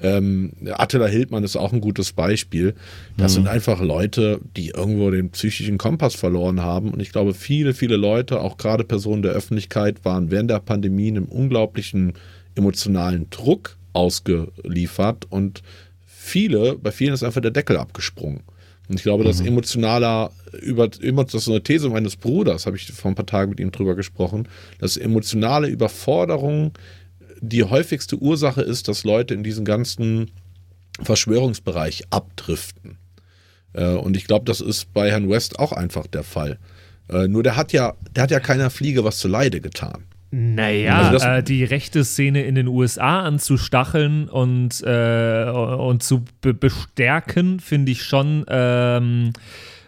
ähm, 0.00 0.52
Attila 0.72 1.06
Hildmann 1.06 1.44
ist 1.44 1.56
auch 1.56 1.72
ein 1.72 1.80
gutes 1.80 2.12
Beispiel. 2.12 2.74
Das 3.16 3.32
mhm. 3.32 3.34
sind 3.34 3.48
einfach 3.48 3.80
Leute, 3.80 4.40
die 4.56 4.68
irgendwo 4.68 5.10
den 5.10 5.30
psychischen 5.30 5.78
Kompass 5.78 6.14
verloren 6.14 6.62
haben. 6.62 6.92
Und 6.92 7.00
ich 7.00 7.10
glaube, 7.10 7.34
viele, 7.34 7.74
viele 7.74 7.96
Leute, 7.96 8.40
auch 8.40 8.56
gerade 8.56 8.84
Personen 8.84 9.22
der 9.22 9.32
Öffentlichkeit, 9.32 10.04
waren 10.04 10.30
während 10.30 10.50
der 10.50 10.60
Pandemie 10.60 11.08
einem 11.08 11.24
unglaublichen 11.24 12.14
emotionalen 12.58 13.30
Druck 13.30 13.78
ausgeliefert. 13.92 15.26
Und 15.30 15.62
viele, 16.04 16.76
bei 16.76 16.92
vielen 16.92 17.14
ist 17.14 17.22
einfach 17.22 17.40
der 17.40 17.50
Deckel 17.50 17.76
abgesprungen. 17.76 18.42
Und 18.88 18.96
ich 18.96 19.02
glaube, 19.02 19.22
mhm. 19.22 19.28
das 19.28 19.40
emotionaler, 19.40 20.30
über, 20.62 20.88
das 20.88 21.34
ist 21.34 21.48
eine 21.48 21.62
These 21.62 21.88
meines 21.90 22.16
Bruders, 22.16 22.66
habe 22.66 22.76
ich 22.76 22.90
vor 22.92 23.10
ein 23.10 23.14
paar 23.14 23.26
Tagen 23.26 23.50
mit 23.50 23.60
ihm 23.60 23.70
drüber 23.70 23.94
gesprochen, 23.94 24.48
dass 24.78 24.96
emotionale 24.96 25.68
Überforderung 25.68 26.72
die 27.40 27.64
häufigste 27.64 28.16
Ursache 28.16 28.62
ist, 28.62 28.88
dass 28.88 29.04
Leute 29.04 29.34
in 29.34 29.44
diesen 29.44 29.64
ganzen 29.64 30.30
Verschwörungsbereich 31.02 32.04
abdriften. 32.10 32.98
Äh, 33.74 33.94
und 33.94 34.16
ich 34.16 34.26
glaube, 34.26 34.44
das 34.44 34.60
ist 34.60 34.92
bei 34.92 35.10
Herrn 35.10 35.28
West 35.28 35.58
auch 35.58 35.72
einfach 35.72 36.06
der 36.06 36.24
Fall. 36.24 36.58
Äh, 37.08 37.28
nur 37.28 37.42
der 37.42 37.56
hat 37.56 37.72
ja, 37.72 37.94
der 38.14 38.24
hat 38.24 38.30
ja 38.30 38.40
keiner 38.40 38.70
Fliege 38.70 39.04
was 39.04 39.18
zu 39.18 39.28
Leide 39.28 39.60
getan. 39.60 40.04
Naja, 40.30 41.10
also 41.10 41.26
äh, 41.26 41.42
die 41.42 41.64
rechte 41.64 42.04
Szene 42.04 42.42
in 42.42 42.54
den 42.54 42.66
USA 42.66 43.20
anzustacheln 43.20 44.28
und, 44.28 44.82
äh, 44.84 45.50
und 45.50 46.02
zu 46.02 46.24
bestärken, 46.42 47.60
finde 47.60 47.92
ich 47.92 48.02
schon. 48.02 48.44
Ähm, 48.48 49.32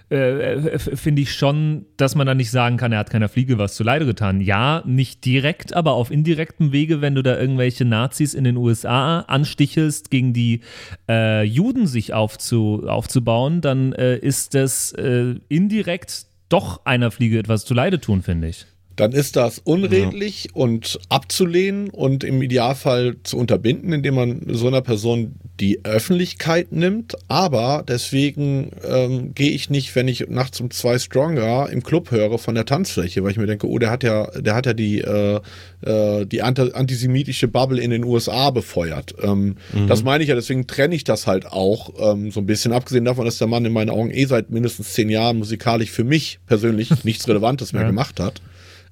äh, 0.09 0.79
finde 0.79 1.23
ich 1.23 1.35
schon, 1.35 1.87
dass 1.97 2.17
man 2.17 2.27
da 2.27 2.35
nicht 2.35 2.51
sagen 2.51 2.79
kann, 2.79 2.91
er 2.91 2.99
hat 2.99 3.11
keiner 3.11 3.29
Fliege 3.29 3.59
was 3.59 3.77
zu 3.77 3.85
Leide 3.85 4.07
getan. 4.07 4.41
Ja, 4.41 4.83
nicht 4.85 5.25
direkt, 5.25 5.73
aber 5.73 5.93
auf 5.93 6.11
indirektem 6.11 6.73
Wege, 6.73 7.01
wenn 7.01 7.15
du 7.15 7.23
da 7.23 7.39
irgendwelche 7.39 7.85
Nazis 7.85 8.35
in 8.35 8.43
den 8.43 8.57
USA 8.57 9.21
anstichelst, 9.21 10.11
gegen 10.11 10.33
die 10.33 10.63
äh, 11.09 11.45
Juden 11.45 11.87
sich 11.87 12.13
aufzu, 12.13 12.87
aufzubauen, 12.89 13.61
dann 13.61 13.93
äh, 13.93 14.17
ist 14.17 14.55
das 14.55 14.91
äh, 14.93 15.37
indirekt 15.49 16.27
doch 16.49 16.85
einer 16.85 17.13
Fliege 17.13 17.39
etwas 17.39 17.65
zu 17.65 17.75
Leide 17.75 18.01
tun, 18.01 18.23
finde 18.23 18.49
ich 18.49 18.67
dann 19.01 19.13
ist 19.13 19.37
das 19.37 19.59
unredlich 19.59 20.45
ja. 20.45 20.51
und 20.55 20.99
abzulehnen 21.09 21.89
und 21.89 22.23
im 22.23 22.43
Idealfall 22.43 23.17
zu 23.23 23.39
unterbinden, 23.39 23.93
indem 23.93 24.15
man 24.15 24.43
so 24.49 24.67
einer 24.67 24.83
Person 24.83 25.37
die 25.59 25.85
Öffentlichkeit 25.85 26.71
nimmt. 26.73 27.17
Aber 27.29 27.83
deswegen 27.87 28.73
ähm, 28.87 29.35
gehe 29.35 29.51
ich 29.51 29.71
nicht, 29.71 29.95
wenn 29.95 30.07
ich 30.07 30.29
nachts 30.29 30.61
um 30.61 30.71
zwei 30.71 30.99
Stronger 30.99 31.71
im 31.71 31.83
Club 31.83 32.11
höre 32.11 32.39
von 32.39 32.55
der 32.55 32.67
Tanzfläche, 32.67 33.23
weil 33.23 33.31
ich 33.31 33.39
mir 33.39 33.47
denke, 33.47 33.67
oh, 33.67 33.79
der 33.79 33.91
hat 33.91 34.03
ja, 34.03 34.27
der 34.39 34.55
hat 34.55 34.67
ja 34.67 34.75
die, 34.75 35.01
äh, 35.01 35.41
äh, 35.83 36.27
die 36.27 36.43
antisemitische 36.43 37.49
Bubble 37.49 37.81
in 37.81 37.91
den 37.91 38.05
USA 38.05 38.51
befeuert. 38.51 39.15
Ähm, 39.23 39.57
mhm. 39.73 39.87
Das 39.87 40.03
meine 40.03 40.23
ich 40.23 40.29
ja, 40.29 40.35
deswegen 40.35 40.67
trenne 40.67 40.95
ich 40.95 41.05
das 41.05 41.27
halt 41.27 41.47
auch 41.47 41.91
ähm, 41.99 42.31
so 42.31 42.41
ein 42.41 42.47
bisschen. 42.47 42.73
Abgesehen 42.73 43.07
davon, 43.07 43.25
dass 43.25 43.39
der 43.39 43.49
Mann 43.49 43.65
in 43.65 43.73
meinen 43.73 43.91
Augen 43.91 44.11
eh 44.11 44.27
seit 44.27 44.51
mindestens 44.51 44.93
zehn 44.93 45.09
Jahren 45.09 45.39
musikalisch 45.39 45.91
für 45.91 46.05
mich 46.05 46.39
persönlich 46.47 46.91
nichts 47.05 47.27
Relevantes 47.27 47.73
mehr 47.73 47.83
ja. 47.83 47.89
gemacht 47.89 48.21
hat. 48.21 48.43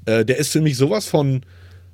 Äh, 0.09 0.25
der 0.25 0.39
ist 0.39 0.53
für 0.53 0.63
mich 0.63 0.77
sowas 0.79 1.07
von, 1.07 1.43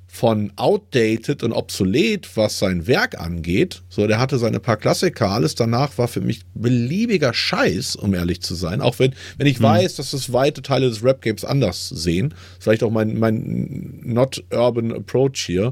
von 0.07 0.53
outdated 0.55 1.43
und 1.43 1.51
obsolet, 1.51 2.29
was 2.37 2.59
sein 2.59 2.87
Werk 2.87 3.19
angeht. 3.19 3.83
So, 3.89 4.07
der 4.07 4.19
hatte 4.19 4.37
seine 4.37 4.61
paar 4.61 4.77
Klassiker, 4.77 5.29
alles 5.29 5.55
danach 5.55 5.97
war 5.97 6.07
für 6.07 6.21
mich 6.21 6.41
beliebiger 6.53 7.33
Scheiß, 7.33 7.97
um 7.97 8.13
ehrlich 8.13 8.41
zu 8.41 8.55
sein. 8.55 8.79
Auch 8.79 8.99
wenn, 8.99 9.13
wenn 9.37 9.47
ich 9.47 9.57
hm. 9.57 9.63
weiß, 9.63 9.95
dass 9.95 10.13
es 10.13 10.31
weite 10.31 10.61
Teile 10.61 10.87
des 10.87 11.03
Rap-Games 11.03 11.43
anders 11.43 11.89
sehen. 11.89 12.33
Vielleicht 12.59 12.83
auch 12.83 12.91
mein, 12.91 13.19
mein 13.19 13.99
not 14.03 14.43
urban 14.49 14.93
approach 14.93 15.43
hier. 15.45 15.71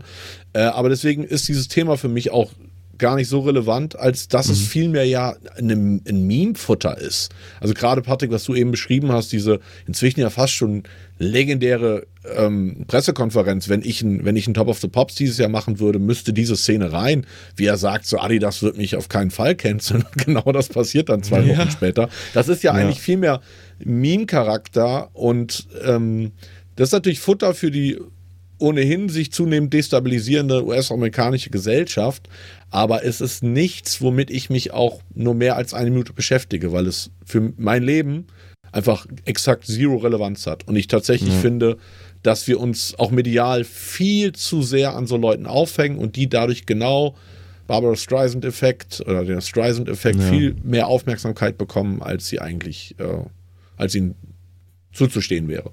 Äh, 0.51 0.63
aber 0.63 0.89
deswegen 0.89 1.23
ist 1.23 1.47
dieses 1.47 1.69
Thema 1.69 1.97
für 1.97 2.09
mich 2.09 2.31
auch 2.31 2.51
gar 2.97 3.15
nicht 3.15 3.27
so 3.27 3.39
relevant, 3.41 3.97
als 3.97 4.27
dass 4.27 4.47
mhm. 4.47 4.53
es 4.53 4.61
vielmehr 4.61 5.05
ja 5.05 5.35
ein, 5.57 6.01
ein 6.07 6.27
Meme-Futter 6.27 6.97
ist. 6.97 7.31
Also 7.59 7.73
gerade 7.73 8.01
Patrick, 8.01 8.31
was 8.31 8.43
du 8.43 8.55
eben 8.55 8.71
beschrieben 8.71 9.11
hast, 9.11 9.31
diese 9.31 9.59
inzwischen 9.87 10.19
ja 10.19 10.29
fast 10.29 10.53
schon 10.53 10.83
legendäre 11.17 12.05
ähm, 12.35 12.85
Pressekonferenz, 12.87 13.69
wenn 13.69 13.81
ich, 13.81 14.01
ein, 14.01 14.25
wenn 14.25 14.35
ich 14.35 14.47
ein 14.47 14.53
Top 14.53 14.67
of 14.67 14.79
the 14.79 14.87
Pops 14.87 15.15
dieses 15.15 15.37
Jahr 15.37 15.49
machen 15.49 15.79
würde, 15.79 15.99
müsste 15.99 16.33
diese 16.33 16.55
Szene 16.55 16.91
rein, 16.91 17.25
wie 17.55 17.65
er 17.65 17.77
sagt, 17.77 18.05
so 18.05 18.19
Adidas 18.19 18.61
wird 18.61 18.77
mich 18.77 18.95
auf 18.95 19.09
keinen 19.09 19.31
Fall 19.31 19.55
canceln. 19.55 20.05
genau 20.17 20.51
das 20.51 20.69
passiert 20.69 21.09
dann 21.09 21.23
zwei 21.23 21.47
Wochen 21.47 21.71
später. 21.71 22.09
Das 22.33 22.47
ist 22.47 22.63
ja, 22.63 22.73
ja. 22.73 22.79
eigentlich 22.79 23.01
viel 23.01 23.17
mehr 23.17 23.41
Meme-Charakter 23.83 25.09
und 25.13 25.67
ähm, 25.83 26.31
das 26.75 26.89
ist 26.89 26.93
natürlich 26.93 27.19
Futter 27.19 27.53
für 27.53 27.69
die 27.69 27.99
ohnehin 28.63 29.09
sich 29.09 29.33
zunehmend 29.33 29.73
destabilisierende 29.73 30.65
US-amerikanische 30.65 31.49
Gesellschaft, 31.49 32.29
aber 32.71 33.03
es 33.03 33.19
ist 33.19 33.43
nichts, 33.43 34.01
womit 34.01 34.31
ich 34.31 34.49
mich 34.49 34.71
auch 34.71 35.01
nur 35.13 35.35
mehr 35.35 35.57
als 35.57 35.73
eine 35.73 35.89
Minute 35.89 36.13
beschäftige, 36.13 36.71
weil 36.71 36.87
es 36.87 37.11
für 37.25 37.51
mein 37.57 37.83
Leben 37.83 38.27
einfach 38.71 39.05
exakt 39.25 39.65
zero 39.65 39.97
Relevanz 39.97 40.47
hat. 40.47 40.65
Und 40.65 40.77
ich 40.77 40.87
tatsächlich 40.87 41.33
ja. 41.33 41.39
finde, 41.41 41.77
dass 42.23 42.47
wir 42.47 42.57
uns 42.61 42.97
auch 42.97 43.11
medial 43.11 43.65
viel 43.65 44.31
zu 44.31 44.61
sehr 44.61 44.95
an 44.95 45.07
so 45.07 45.17
Leuten 45.17 45.45
aufhängen 45.45 45.97
und 45.97 46.15
die 46.15 46.29
dadurch 46.29 46.65
genau 46.65 47.17
Barbara 47.67 47.97
Streisand-Effekt 47.97 49.01
oder 49.01 49.25
den 49.25 49.41
Streisand-Effekt 49.41 50.19
ja. 50.19 50.29
viel 50.29 50.55
mehr 50.63 50.87
Aufmerksamkeit 50.87 51.57
bekommen, 51.57 52.01
als 52.01 52.27
sie 52.27 52.39
eigentlich, 52.39 52.95
äh, 52.97 53.25
als 53.75 53.93
ihnen 53.93 54.15
zuzustehen 54.93 55.49
wäre. 55.49 55.71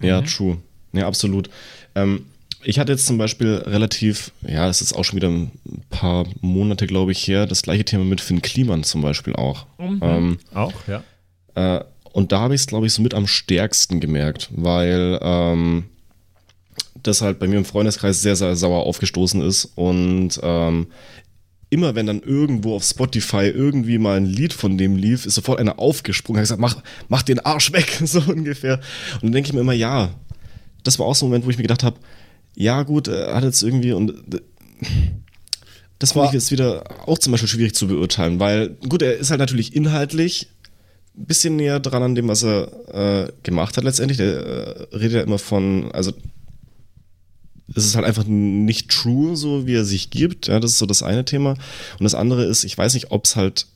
Ja, 0.00 0.22
mhm. 0.22 0.26
true. 0.26 0.58
Ja, 0.92 1.06
absolut. 1.06 1.50
Ähm, 1.94 2.26
ich 2.64 2.78
hatte 2.78 2.92
jetzt 2.92 3.06
zum 3.06 3.18
Beispiel 3.18 3.62
relativ, 3.66 4.30
ja, 4.42 4.68
es 4.68 4.80
ist 4.80 4.92
auch 4.92 5.04
schon 5.04 5.16
wieder 5.16 5.28
ein 5.28 5.50
paar 5.90 6.26
Monate, 6.40 6.86
glaube 6.86 7.12
ich, 7.12 7.26
her, 7.26 7.46
das 7.46 7.62
gleiche 7.62 7.84
Thema 7.84 8.04
mit 8.04 8.20
Finn 8.20 8.42
Kliman 8.42 8.84
zum 8.84 9.02
Beispiel 9.02 9.34
auch. 9.34 9.66
Mhm. 9.78 10.00
Ähm, 10.02 10.38
auch, 10.54 10.72
ja. 10.86 11.02
Äh, 11.54 11.84
und 12.12 12.30
da 12.30 12.40
habe 12.40 12.54
ich 12.54 12.60
es, 12.60 12.66
glaube 12.66 12.86
ich, 12.86 12.92
so 12.92 13.02
mit 13.02 13.14
am 13.14 13.26
stärksten 13.26 14.00
gemerkt, 14.00 14.48
weil 14.52 15.18
ähm, 15.22 15.84
das 17.02 17.22
halt 17.22 17.38
bei 17.38 17.48
mir 17.48 17.56
im 17.56 17.64
Freundeskreis 17.64 18.22
sehr, 18.22 18.36
sehr 18.36 18.54
sauer 18.54 18.84
aufgestoßen 18.84 19.42
ist 19.42 19.72
und 19.74 20.38
ähm, 20.42 20.86
immer 21.72 21.94
wenn 21.94 22.06
dann 22.06 22.20
irgendwo 22.20 22.76
auf 22.76 22.84
Spotify 22.84 23.46
irgendwie 23.46 23.96
mal 23.96 24.18
ein 24.18 24.26
Lied 24.26 24.52
von 24.52 24.76
dem 24.76 24.96
lief, 24.96 25.24
ist 25.24 25.36
sofort 25.36 25.58
einer 25.58 25.78
aufgesprungen, 25.78 26.38
hat 26.38 26.44
gesagt, 26.44 26.60
mach, 26.60 26.76
mach 27.08 27.22
den 27.22 27.40
Arsch 27.40 27.72
weg, 27.72 27.98
so 28.04 28.20
ungefähr. 28.20 28.74
Und 29.14 29.24
dann 29.24 29.32
denke 29.32 29.48
ich 29.48 29.54
mir 29.54 29.60
immer, 29.60 29.72
ja, 29.72 30.10
das 30.82 30.98
war 30.98 31.06
auch 31.06 31.14
so 31.14 31.26
ein 31.26 31.28
Moment, 31.28 31.46
wo 31.46 31.50
ich 31.50 31.56
mir 31.56 31.62
gedacht 31.62 31.82
habe, 31.82 31.98
ja 32.54 32.82
gut, 32.82 33.08
er 33.08 33.34
hat 33.34 33.44
jetzt 33.44 33.62
irgendwie 33.62 33.92
und 33.92 34.14
das 35.98 36.12
finde 36.12 36.26
ich 36.28 36.34
jetzt 36.34 36.50
wieder 36.50 36.84
auch 37.06 37.18
zum 37.18 37.30
Beispiel 37.30 37.48
schwierig 37.48 37.74
zu 37.74 37.86
beurteilen, 37.86 38.40
weil 38.40 38.70
gut, 38.88 39.02
er 39.02 39.16
ist 39.16 39.30
halt 39.30 39.40
natürlich 39.40 39.74
inhaltlich 39.74 40.48
ein 41.16 41.26
bisschen 41.26 41.56
näher 41.56 41.80
dran 41.80 42.02
an 42.02 42.14
dem, 42.14 42.28
was 42.28 42.42
er 42.42 43.26
äh, 43.26 43.32
gemacht 43.42 43.76
hat 43.76 43.84
letztendlich. 43.84 44.18
Der 44.18 44.34
äh, 44.34 44.96
redet 44.96 45.12
ja 45.12 45.20
immer 45.22 45.38
von, 45.38 45.92
also 45.92 46.12
es 47.74 47.86
ist 47.86 47.94
halt 47.94 48.06
einfach 48.06 48.24
nicht 48.26 48.90
true, 48.90 49.36
so 49.36 49.66
wie 49.66 49.74
er 49.74 49.84
sich 49.84 50.10
gibt. 50.10 50.48
Ja, 50.48 50.60
das 50.60 50.72
ist 50.72 50.78
so 50.78 50.86
das 50.86 51.02
eine 51.02 51.24
Thema. 51.24 51.50
Und 51.52 52.04
das 52.04 52.14
andere 52.14 52.44
ist, 52.44 52.64
ich 52.64 52.76
weiß 52.76 52.94
nicht, 52.94 53.10
ob 53.10 53.24
es 53.24 53.36
halt 53.36 53.66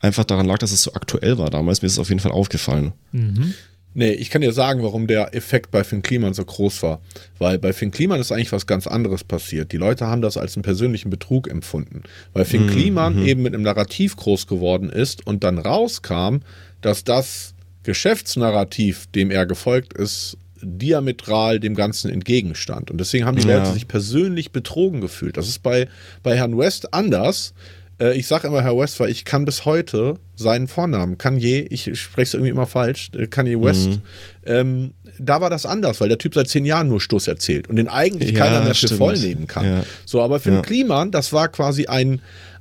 einfach 0.00 0.24
daran 0.24 0.46
lag, 0.46 0.58
dass 0.58 0.72
es 0.72 0.82
so 0.82 0.94
aktuell 0.94 1.38
war 1.38 1.50
damals. 1.50 1.82
Mir 1.82 1.86
ist 1.86 1.94
es 1.94 1.98
auf 1.98 2.08
jeden 2.08 2.20
Fall 2.20 2.32
aufgefallen. 2.32 2.92
Mhm. 3.12 3.54
Nee, 3.98 4.12
ich 4.12 4.30
kann 4.30 4.42
dir 4.42 4.52
sagen, 4.52 4.84
warum 4.84 5.08
der 5.08 5.34
Effekt 5.34 5.72
bei 5.72 5.82
Finn 5.82 6.02
Kliman 6.02 6.32
so 6.32 6.44
groß 6.44 6.84
war. 6.84 7.00
Weil 7.40 7.58
bei 7.58 7.72
Finn 7.72 7.90
Kliman 7.90 8.20
ist 8.20 8.30
eigentlich 8.30 8.52
was 8.52 8.68
ganz 8.68 8.86
anderes 8.86 9.24
passiert. 9.24 9.72
Die 9.72 9.76
Leute 9.76 10.06
haben 10.06 10.22
das 10.22 10.36
als 10.36 10.54
einen 10.54 10.62
persönlichen 10.62 11.10
Betrug 11.10 11.50
empfunden. 11.50 12.04
Weil 12.32 12.44
Finn 12.44 12.66
mhm. 12.66 12.70
Kliman 12.70 13.16
mhm. 13.16 13.26
eben 13.26 13.42
mit 13.42 13.54
einem 13.54 13.64
Narrativ 13.64 14.14
groß 14.14 14.46
geworden 14.46 14.88
ist 14.88 15.26
und 15.26 15.42
dann 15.42 15.58
rauskam, 15.58 16.42
dass 16.80 17.02
das 17.02 17.54
Geschäftsnarrativ, 17.82 19.08
dem 19.16 19.32
er 19.32 19.46
gefolgt 19.46 19.94
ist, 19.94 20.38
diametral 20.62 21.58
dem 21.58 21.74
Ganzen 21.74 22.08
entgegenstand. 22.08 22.92
Und 22.92 22.98
deswegen 22.98 23.24
haben 23.24 23.36
die 23.36 23.48
ja. 23.48 23.58
Leute 23.58 23.72
sich 23.72 23.88
persönlich 23.88 24.52
betrogen 24.52 25.00
gefühlt. 25.00 25.36
Das 25.36 25.48
ist 25.48 25.64
bei, 25.64 25.88
bei 26.22 26.36
Herrn 26.36 26.56
West 26.56 26.94
anders. 26.94 27.52
Äh, 28.00 28.16
ich 28.16 28.26
sage 28.26 28.48
immer 28.48 28.62
Herr 28.62 28.76
West, 28.76 29.00
weil 29.00 29.10
ich 29.10 29.24
kann 29.24 29.44
bis 29.44 29.64
heute 29.64 30.16
seinen 30.36 30.68
Vornamen, 30.68 31.18
Kanye, 31.18 31.66
ich 31.70 31.98
spreche 31.98 32.28
es 32.28 32.34
irgendwie 32.34 32.50
immer 32.50 32.66
falsch, 32.66 33.10
äh, 33.16 33.26
Kanye 33.26 33.60
West, 33.60 33.88
mhm. 33.88 34.02
ähm, 34.46 34.94
da 35.18 35.40
war 35.40 35.50
das 35.50 35.66
anders, 35.66 36.00
weil 36.00 36.08
der 36.08 36.18
Typ 36.18 36.34
seit 36.34 36.48
zehn 36.48 36.64
Jahren 36.64 36.88
nur 36.88 37.00
Stoß 37.00 37.26
erzählt 37.26 37.68
und 37.68 37.76
den 37.76 37.88
eigentlich 37.88 38.32
ja, 38.32 38.44
keiner 38.44 38.62
mehr 38.62 38.74
für 38.74 38.88
voll 38.88 39.18
nehmen 39.18 39.46
kann. 39.46 39.64
Ja. 39.64 39.84
So, 40.04 40.22
aber 40.22 40.38
für 40.38 40.50
ja. 40.50 40.56
den 40.56 40.62
Kliman, 40.62 41.10
das 41.10 41.32
war 41.32 41.48
quasi 41.48 41.86
ein, 41.86 42.20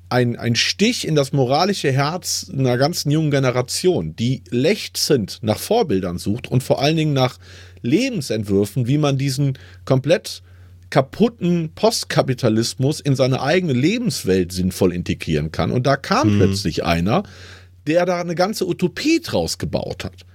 ein, 0.09 0.38
ein 0.38 0.55
Stich 0.55 1.07
in 1.07 1.15
das 1.15 1.33
moralische 1.33 1.91
Herz 1.91 2.49
einer 2.51 2.77
ganzen 2.77 3.12
jungen 3.12 3.29
Generation, 3.29 4.15
die 4.15 4.43
lechzend 4.49 5.39
nach 5.41 5.59
Vorbildern 5.59 6.17
sucht 6.17 6.47
und 6.47 6.63
vor 6.63 6.81
allen 6.81 6.97
Dingen 6.97 7.13
nach 7.13 7.38
Lebensentwürfen, 7.81 8.88
wie 8.88 8.97
man 8.97 9.17
diesen 9.17 9.57
komplett 9.85 10.41
kaputten 10.89 11.71
Postkapitalismus 11.76 13.00
in 13.00 13.15
seine 13.15 13.41
eigene 13.41 13.73
Lebenswelt 13.73 14.52
sinnvoll 14.52 14.93
integrieren 14.93 15.52
kann. 15.52 15.71
Und 15.71 15.88
da 15.88 15.97
kam 15.97 16.34
mhm. 16.34 16.39
plötzlich 16.39 16.84
einer, 16.84 17.23
der 17.88 18.06
da 18.06 18.19
eine 18.19 18.36
ganze 18.36 18.67
Utopie 18.67 19.21
draus 19.21 19.58
gebaut 19.58 20.04
hat. 20.04 20.26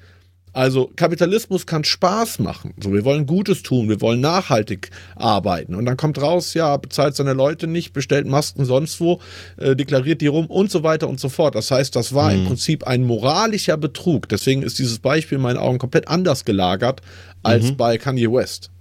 Also 0.55 0.91
Kapitalismus 0.97 1.65
kann 1.65 1.83
Spaß 1.83 2.39
machen. 2.39 2.75
So, 2.79 2.93
wir 2.93 3.07
wollen 3.07 3.25
Gutes 3.25 3.63
tun, 3.63 3.89
wir 3.89 4.03
wollen 4.03 4.21
nachhaltig 4.21 4.91
arbeiten. 5.17 5.75
Und 5.75 5.87
dann 5.87 5.97
kommt 5.97 6.21
raus, 6.21 6.53
ja, 6.53 6.77
bezahlt 6.77 7.17
seine 7.17 7.33
Leute 7.33 7.67
nicht, 7.67 7.95
bestellt 7.95 8.27
Masken 8.27 8.67
sonst 8.67 9.01
wo, 9.01 9.21
äh, 9.57 9.75
deklariert 9.75 10.21
die 10.21 10.27
rum 10.27 10.47
und 10.47 10.71
so 10.71 10.83
weiter 10.83 11.09
und 11.09 11.19
so 11.19 11.31
fort. 11.31 11.55
Das 11.55 11.71
heißt, 11.71 11.97
das 11.97 12.13
war 12.15 12.31
mhm. 12.31 12.41
im 12.41 12.47
Prinzip 12.49 12.87
ein 12.87 13.05
moralischer 13.05 13.79
Betrug. 13.79 14.29
Deswegen 14.29 14.63
ist 14.63 14.79
dieses 14.79 14.99
Beispiel 14.99 15.37
in 15.37 15.43
meinen 15.43 15.57
Augen 15.57 15.79
komplett 15.79 16.09
anders 16.09 16.45
gelagert 16.45 17.01
als 17.43 17.71
mhm. 17.71 17.77
bei 17.79 17.97
Kanye 17.97 18.31
West. 18.31 18.72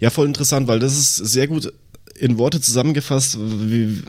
Ja, 0.00 0.10
voll 0.10 0.26
interessant, 0.26 0.68
weil 0.68 0.78
das 0.78 0.96
ist 0.96 1.16
sehr 1.16 1.46
gut 1.46 1.72
in 2.20 2.38
Worte 2.38 2.60
zusammengefasst, 2.60 3.38
wie, 3.40 4.02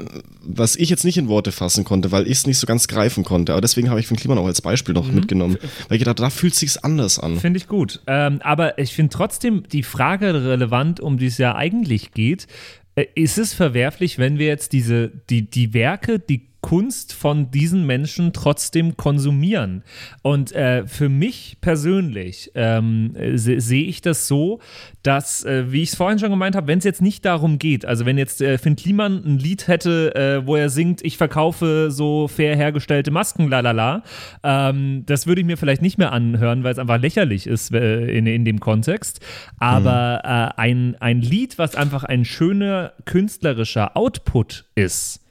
was 0.44 0.76
ich 0.76 0.90
jetzt 0.90 1.06
nicht 1.06 1.18
in 1.18 1.30
Worte 1.30 1.52
fassen 1.52 1.86
konnte, 1.86 2.12
weil 2.12 2.26
ich 2.26 2.40
es 2.40 2.48
nicht 2.48 2.58
so 2.58 2.68
ganz 2.68 2.88
greifen 2.88 3.24
konnte. 3.24 3.54
Aber 3.54 3.62
deswegen 3.62 3.90
habe 3.90 4.00
ich 4.00 4.08
von 4.08 4.18
Kliman 4.18 4.38
auch 4.38 4.46
als 4.46 4.62
Beispiel 4.62 4.94
noch 4.94 5.08
mhm. 5.08 5.16
mitgenommen, 5.16 5.58
weil 5.88 5.96
ich 5.96 6.00
gedacht, 6.00 6.20
da 6.20 6.30
fühlt 6.30 6.54
es 6.54 6.60
sich 6.60 6.84
anders 6.84 7.20
an. 7.20 7.40
Finde 7.40 7.58
ich 7.58 7.68
gut. 7.68 8.02
Ähm, 8.08 8.42
aber 8.44 8.78
ich 8.78 8.94
finde 8.94 9.16
trotzdem 9.16 9.64
die 9.72 9.84
Frage 9.84 10.34
relevant, 10.34 11.00
um 11.00 11.18
die 11.18 11.28
es 11.28 11.38
ja 11.38 11.56
eigentlich 11.56 12.12
geht. 12.12 12.48
Äh, 12.96 13.06
ist 13.16 13.38
es 13.38 13.54
verwerflich, 13.54 14.18
wenn 14.18 14.38
wir 14.38 14.48
jetzt 14.48 14.74
diese, 14.74 15.12
die, 15.30 15.50
die 15.50 15.74
Werke, 15.74 16.20
die 16.20 16.51
Kunst 16.72 17.12
von 17.12 17.52
diesen 17.52 17.86
Menschen 17.86 18.32
trotzdem 18.32 18.96
konsumieren. 18.96 19.84
Und 20.22 20.54
äh, 20.54 20.88
für 20.88 21.10
mich 21.10 21.58
persönlich 21.60 22.50
ähm, 22.56 23.14
sehe 23.34 23.60
seh 23.60 23.82
ich 23.82 24.00
das 24.00 24.30
so, 24.30 24.62
dass, 25.04 25.44
äh, 25.44 25.70
wie 25.74 25.82
ich 25.82 25.90
es 25.90 25.96
vorhin 25.96 26.18
schon 26.18 26.30
gemeint 26.30 26.56
habe, 26.56 26.68
wenn 26.68 26.78
es 26.78 26.86
jetzt 26.86 27.02
nicht 27.02 27.26
darum 27.26 27.60
geht, 27.60 27.86
also 27.86 28.06
wenn 28.06 28.18
jetzt 28.18 28.40
äh, 28.40 28.58
Finn 28.58 28.78
Kliman 28.78 29.22
ein 29.26 29.38
Lied 29.38 29.68
hätte, 29.68 30.16
äh, 30.16 30.48
wo 30.48 30.56
er 30.56 30.70
singt, 30.70 31.04
ich 31.04 31.18
verkaufe 31.18 31.92
so 31.92 32.30
fair 32.30 32.56
hergestellte 32.56 33.12
Masken, 33.12 33.50
lalala, 33.50 34.04
ähm, 34.42 35.04
das 35.06 35.28
würde 35.28 35.42
ich 35.42 35.48
mir 35.48 35.58
vielleicht 35.58 35.82
nicht 35.82 35.98
mehr 35.98 36.14
anhören, 36.14 36.64
weil 36.64 36.72
es 36.72 36.80
einfach 36.80 37.02
lächerlich 37.02 37.48
ist 37.48 37.74
äh, 37.74 38.06
in, 38.06 38.28
in 38.28 38.46
dem 38.46 38.62
Kontext. 38.62 39.20
Aber 39.58 40.22
mhm. 40.24 40.54
ein, 40.56 40.96
ein 41.02 41.22
Lied, 41.22 41.58
was 41.58 41.76
einfach 41.76 42.06
ein 42.06 42.24
schöner 42.24 42.94
künstlerischer 43.04 43.98
Output 43.98 44.64
ist, 44.76 45.22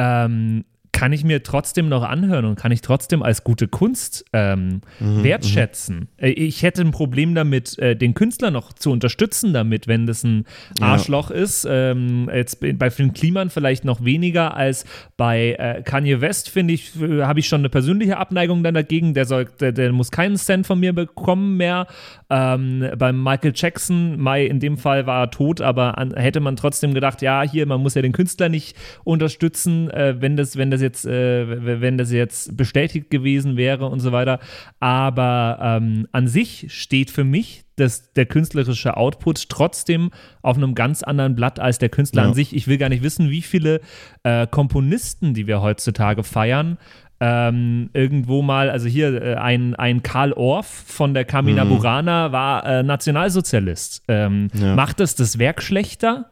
ähm, 0.00 0.64
kann 0.92 1.12
ich 1.12 1.24
mir 1.24 1.42
trotzdem 1.42 1.88
noch 1.88 2.02
anhören 2.02 2.44
und 2.44 2.56
kann 2.56 2.72
ich 2.72 2.80
trotzdem 2.80 3.22
als 3.22 3.44
gute 3.44 3.68
Kunst 3.68 4.24
ähm, 4.32 4.80
mhm, 4.98 5.22
wertschätzen. 5.24 6.08
Mhm. 6.20 6.32
Ich 6.36 6.62
hätte 6.62 6.82
ein 6.82 6.90
Problem 6.90 7.34
damit, 7.34 7.78
äh, 7.78 7.96
den 7.96 8.14
Künstler 8.14 8.50
noch 8.50 8.72
zu 8.72 8.90
unterstützen 8.90 9.52
damit, 9.52 9.86
wenn 9.88 10.06
das 10.06 10.24
ein 10.24 10.44
Arschloch 10.80 11.30
ja. 11.30 11.36
ist. 11.36 11.66
Ähm, 11.70 12.28
jetzt 12.34 12.60
bei 12.60 12.90
Finn 12.90 13.12
Kliman 13.12 13.50
vielleicht 13.50 13.84
noch 13.84 14.04
weniger 14.04 14.56
als 14.56 14.84
bei 15.16 15.56
äh, 15.58 15.82
Kanye 15.82 16.20
West, 16.20 16.50
finde 16.50 16.74
ich, 16.74 16.92
habe 16.96 17.40
ich 17.40 17.48
schon 17.48 17.60
eine 17.60 17.68
persönliche 17.68 18.16
Abneigung 18.16 18.62
dann 18.62 18.74
dagegen. 18.74 19.14
Der, 19.14 19.24
soll, 19.24 19.46
der, 19.60 19.72
der 19.72 19.92
muss 19.92 20.10
keinen 20.10 20.36
Cent 20.36 20.66
von 20.66 20.80
mir 20.80 20.92
bekommen 20.92 21.56
mehr. 21.56 21.86
Ähm, 22.28 22.88
beim 22.96 23.22
Michael 23.22 23.52
Jackson, 23.54 24.20
Mai 24.20 24.46
in 24.46 24.60
dem 24.60 24.76
Fall 24.76 25.06
war 25.06 25.24
er 25.24 25.30
tot, 25.30 25.60
aber 25.60 25.98
an, 25.98 26.14
hätte 26.14 26.40
man 26.40 26.56
trotzdem 26.56 26.94
gedacht, 26.94 27.22
ja, 27.22 27.42
hier, 27.42 27.66
man 27.66 27.80
muss 27.80 27.94
ja 27.94 28.02
den 28.02 28.12
Künstler 28.12 28.48
nicht 28.48 28.76
unterstützen, 29.02 29.90
äh, 29.90 30.16
wenn 30.20 30.36
das, 30.36 30.56
wenn 30.56 30.70
das 30.70 30.79
jetzt, 30.80 31.06
äh, 31.06 31.80
wenn 31.80 31.98
das 31.98 32.12
jetzt 32.12 32.56
bestätigt 32.56 33.10
gewesen 33.10 33.56
wäre 33.56 33.86
und 33.86 34.00
so 34.00 34.12
weiter. 34.12 34.40
Aber 34.78 35.58
ähm, 35.62 36.06
an 36.12 36.28
sich 36.28 36.66
steht 36.68 37.10
für 37.10 37.24
mich 37.24 37.64
das, 37.76 38.12
der 38.12 38.26
künstlerische 38.26 38.96
Output 38.96 39.48
trotzdem 39.48 40.10
auf 40.42 40.56
einem 40.56 40.74
ganz 40.74 41.02
anderen 41.02 41.34
Blatt 41.34 41.58
als 41.58 41.78
der 41.78 41.88
Künstler 41.88 42.22
ja. 42.22 42.28
an 42.28 42.34
sich. 42.34 42.54
Ich 42.54 42.68
will 42.68 42.78
gar 42.78 42.88
nicht 42.88 43.02
wissen, 43.02 43.30
wie 43.30 43.42
viele 43.42 43.80
äh, 44.22 44.46
Komponisten, 44.46 45.34
die 45.34 45.46
wir 45.46 45.62
heutzutage 45.62 46.22
feiern, 46.22 46.78
ähm, 47.22 47.90
irgendwo 47.92 48.40
mal, 48.40 48.70
also 48.70 48.88
hier 48.88 49.22
äh, 49.22 49.34
ein, 49.34 49.74
ein 49.74 50.02
Karl 50.02 50.32
Orff 50.32 50.66
von 50.66 51.12
der 51.12 51.26
Kamina 51.26 51.64
mhm. 51.64 51.68
Burana 51.68 52.32
war 52.32 52.64
äh, 52.64 52.82
Nationalsozialist. 52.82 54.02
Ähm, 54.08 54.48
ja. 54.54 54.74
Macht 54.74 55.00
es 55.00 55.16
das 55.16 55.38
Werk 55.38 55.62
schlechter? 55.62 56.30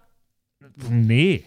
Nee. 0.89 1.45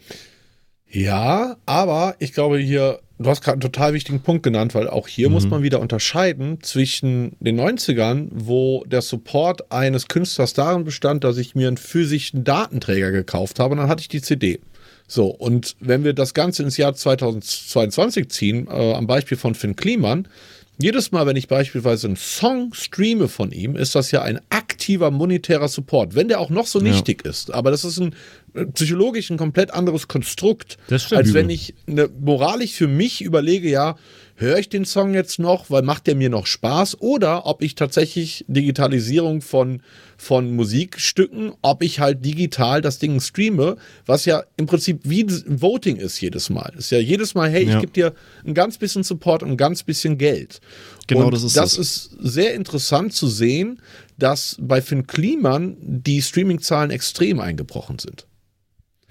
Ja, 0.92 1.56
aber 1.66 2.16
ich 2.20 2.34
glaube 2.34 2.58
hier, 2.60 3.00
du 3.18 3.30
hast 3.30 3.42
gerade 3.42 3.54
einen 3.54 3.62
total 3.62 3.94
wichtigen 3.94 4.22
Punkt 4.22 4.44
genannt, 4.44 4.76
weil 4.76 4.90
auch 4.90 5.08
hier 5.08 5.30
mhm. 5.30 5.34
muss 5.36 5.50
man 5.50 5.64
wieder 5.64 5.80
unterscheiden 5.80 6.62
zwischen 6.62 7.38
den 7.40 7.60
90ern, 7.60 8.28
wo 8.32 8.84
der 8.86 9.02
Support 9.02 9.72
eines 9.72 10.08
Künstlers 10.08 10.54
darin 10.54 10.84
bestand, 10.84 11.24
dass 11.24 11.38
ich 11.38 11.56
mir 11.56 11.70
einen 11.70 11.78
physischen 11.78 12.44
Datenträger 12.44 13.12
gekauft 13.12 13.60
habe 13.60 13.72
und 13.72 13.78
dann 13.78 13.88
hatte 13.88 14.02
ich 14.02 14.10
die 14.10 14.22
CD. 14.22 14.60
So, 15.08 15.28
und 15.28 15.76
wenn 15.80 16.04
wir 16.04 16.14
das 16.14 16.34
Ganze 16.34 16.64
ins 16.64 16.78
Jahr 16.78 16.94
2022 16.94 18.30
ziehen, 18.30 18.68
äh, 18.68 18.94
am 18.94 19.08
Beispiel 19.08 19.38
von 19.38 19.56
Finn 19.56 19.76
Kliman, 19.76 20.28
jedes 20.82 21.12
Mal, 21.12 21.26
wenn 21.28 21.36
ich 21.36 21.48
beispielsweise 21.48 22.08
einen 22.08 22.16
Song 22.16 22.74
streame 22.74 23.28
von 23.28 23.52
ihm, 23.52 23.76
ist 23.76 23.94
das 23.94 24.12
ja 24.12 24.24
ein 24.24 24.40
aktiver 24.50 25.12
monetärer 25.12 25.68
Support, 25.68 26.16
wenn 26.16 26.28
der 26.28 26.40
auch 26.40 26.50
noch 26.50 26.66
so 26.66 26.80
nichtig 26.80 27.22
ja. 27.24 27.30
ist. 27.30 27.54
Aber 27.54 27.72
das 27.72 27.86
ist 27.86 28.00
ein 28.00 28.16
psychologisch 28.74 29.30
ein 29.30 29.38
komplett 29.38 29.72
anderes 29.72 30.08
Konstrukt, 30.08 30.78
als 30.90 31.34
wenn 31.34 31.50
ich 31.50 31.74
eine, 31.88 32.10
moralisch 32.20 32.74
für 32.74 32.88
mich 32.88 33.22
überlege, 33.22 33.70
ja, 33.70 33.96
höre 34.36 34.58
ich 34.58 34.70
den 34.70 34.86
Song 34.86 35.14
jetzt 35.14 35.40
noch, 35.40 35.70
weil 35.70 35.84
macht 35.84 36.08
der 36.08 36.16
mir 36.16 36.30
noch 36.30 36.48
Spaß 36.48 37.00
oder 37.00 37.46
ob 37.46 37.62
ich 37.62 37.76
tatsächlich 37.76 38.44
Digitalisierung 38.48 39.42
von, 39.42 39.82
von 40.18 40.56
Musikstücken, 40.56 41.54
ob 41.62 41.84
ich 41.84 42.00
halt 42.00 42.26
digital 42.26 42.82
das 42.82 42.98
Ding 42.98 43.22
streame, 43.22 43.78
was 44.06 44.26
ja 44.26 44.44
im 44.58 44.66
Prinzip 44.66 45.02
wie 45.04 45.26
Voting 45.46 45.98
ist 45.98 46.20
jedes 46.20 46.50
Mal. 46.50 46.74
Ist 46.76 46.92
ja 46.92 46.98
jedes 46.98 47.36
Mal, 47.36 47.50
hey, 47.50 47.66
ja. 47.66 47.76
ich 47.76 47.80
gebe 47.82 47.94
dir 47.94 48.14
ein 48.46 48.56
ganz 48.56 48.78
bisschen 48.78 49.04
Support 49.04 49.44
und 49.44 49.52
ein 49.52 49.58
ganz 49.58 49.84
bisschen 49.84 50.18
Geld. 50.18 50.60
Genau, 51.08 51.26
und 51.26 51.34
das 51.34 51.44
ist 51.44 51.56
das. 51.56 51.76
Das 51.76 51.78
ist 51.78 52.18
sehr 52.20 52.56
interessant 52.56 53.14
zu 53.14 53.28
sehen, 53.28 53.82
dass 54.18 54.58
bei 54.60 54.82
Finn 54.82 55.08
Kliman 55.08 55.78
die 55.82 56.22
Streamingzahlen 56.22 56.90
extrem 56.90 57.40
eingebrochen 57.40 58.00
sind. 58.00 58.26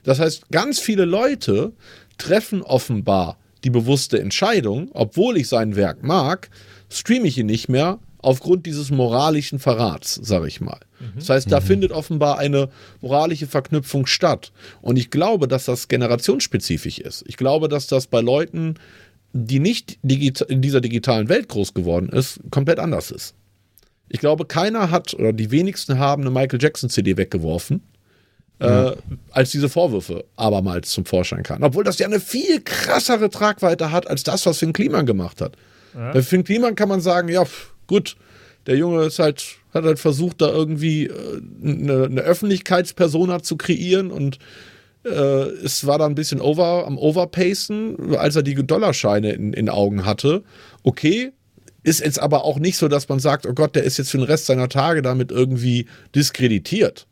Das 0.02 0.20
heißt, 0.20 0.50
ganz 0.50 0.78
viele 0.78 1.04
Leute 1.04 1.72
treffen 2.18 2.62
offenbar 2.62 3.38
die 3.64 3.70
bewusste 3.70 4.20
Entscheidung, 4.20 4.90
obwohl 4.92 5.36
ich 5.36 5.48
sein 5.48 5.76
Werk 5.76 6.02
mag, 6.02 6.50
streame 6.88 7.28
ich 7.28 7.38
ihn 7.38 7.46
nicht 7.46 7.68
mehr 7.68 7.98
aufgrund 8.18 8.66
dieses 8.66 8.90
moralischen 8.90 9.58
Verrats, 9.58 10.14
sage 10.22 10.46
ich 10.46 10.60
mal. 10.60 10.80
Mhm. 10.98 11.12
Das 11.16 11.28
heißt, 11.30 11.52
da 11.52 11.60
mhm. 11.60 11.64
findet 11.64 11.92
offenbar 11.92 12.38
eine 12.38 12.68
moralische 13.00 13.46
Verknüpfung 13.46 14.06
statt. 14.06 14.52
Und 14.82 14.98
ich 14.98 15.10
glaube, 15.10 15.48
dass 15.48 15.64
das 15.64 15.88
generationsspezifisch 15.88 16.98
ist. 16.98 17.24
Ich 17.26 17.36
glaube, 17.36 17.68
dass 17.68 17.86
das 17.86 18.06
bei 18.06 18.20
Leuten, 18.20 18.74
die 19.32 19.60
nicht 19.60 19.98
in 20.02 20.60
dieser 20.60 20.80
digitalen 20.80 21.28
Welt 21.28 21.48
groß 21.48 21.72
geworden 21.72 22.10
ist, 22.10 22.40
komplett 22.50 22.78
anders 22.78 23.10
ist. 23.10 23.34
Ich 24.08 24.20
glaube, 24.20 24.44
keiner 24.44 24.90
hat 24.90 25.14
oder 25.14 25.32
die 25.32 25.50
wenigsten 25.50 25.98
haben 25.98 26.22
eine 26.22 26.30
Michael 26.30 26.60
Jackson 26.60 26.90
CD 26.90 27.16
weggeworfen 27.16 27.80
äh, 28.60 28.92
als 29.30 29.50
diese 29.50 29.68
Vorwürfe 29.68 30.24
abermals 30.36 30.90
zum 30.90 31.04
Vorschein 31.04 31.42
kamen. 31.42 31.64
Obwohl 31.64 31.84
das 31.84 31.98
ja 31.98 32.06
eine 32.06 32.20
viel 32.20 32.60
krassere 32.60 33.30
Tragweite 33.30 33.90
hat 33.90 34.08
als 34.08 34.22
das, 34.22 34.46
was 34.46 34.58
Finn 34.58 34.72
Kliman 34.72 35.06
gemacht 35.06 35.40
hat. 35.40 35.56
Ja. 35.94 36.12
Bei 36.12 36.22
Finn 36.22 36.44
Kliman 36.44 36.74
kann 36.74 36.88
man 36.88 37.00
sagen, 37.00 37.28
ja, 37.28 37.44
gut, 37.86 38.16
der 38.66 38.76
Junge 38.76 39.04
ist 39.04 39.18
halt, 39.18 39.44
hat 39.72 39.84
halt 39.84 39.98
versucht, 39.98 40.40
da 40.42 40.48
irgendwie 40.50 41.06
äh, 41.06 41.40
eine, 41.62 42.04
eine 42.04 42.20
Öffentlichkeitspersona 42.20 43.42
zu 43.42 43.56
kreieren 43.56 44.10
und 44.10 44.38
äh, 45.04 45.10
es 45.10 45.86
war 45.86 45.98
da 45.98 46.06
ein 46.06 46.14
bisschen 46.14 46.40
over, 46.40 46.86
am 46.86 46.98
Overpacen, 46.98 48.14
als 48.16 48.36
er 48.36 48.42
die 48.42 48.54
Dollarscheine 48.54 49.32
in 49.32 49.52
den 49.52 49.70
Augen 49.70 50.04
hatte. 50.04 50.42
Okay, 50.82 51.32
ist 51.82 52.00
jetzt 52.00 52.20
aber 52.20 52.44
auch 52.44 52.58
nicht 52.58 52.76
so, 52.76 52.88
dass 52.88 53.08
man 53.08 53.20
sagt, 53.20 53.46
oh 53.46 53.54
Gott, 53.54 53.74
der 53.74 53.84
ist 53.84 53.96
jetzt 53.96 54.10
für 54.10 54.18
den 54.18 54.26
Rest 54.26 54.46
seiner 54.46 54.68
Tage 54.68 55.00
damit 55.00 55.32
irgendwie 55.32 55.86
diskreditiert. 56.14 57.06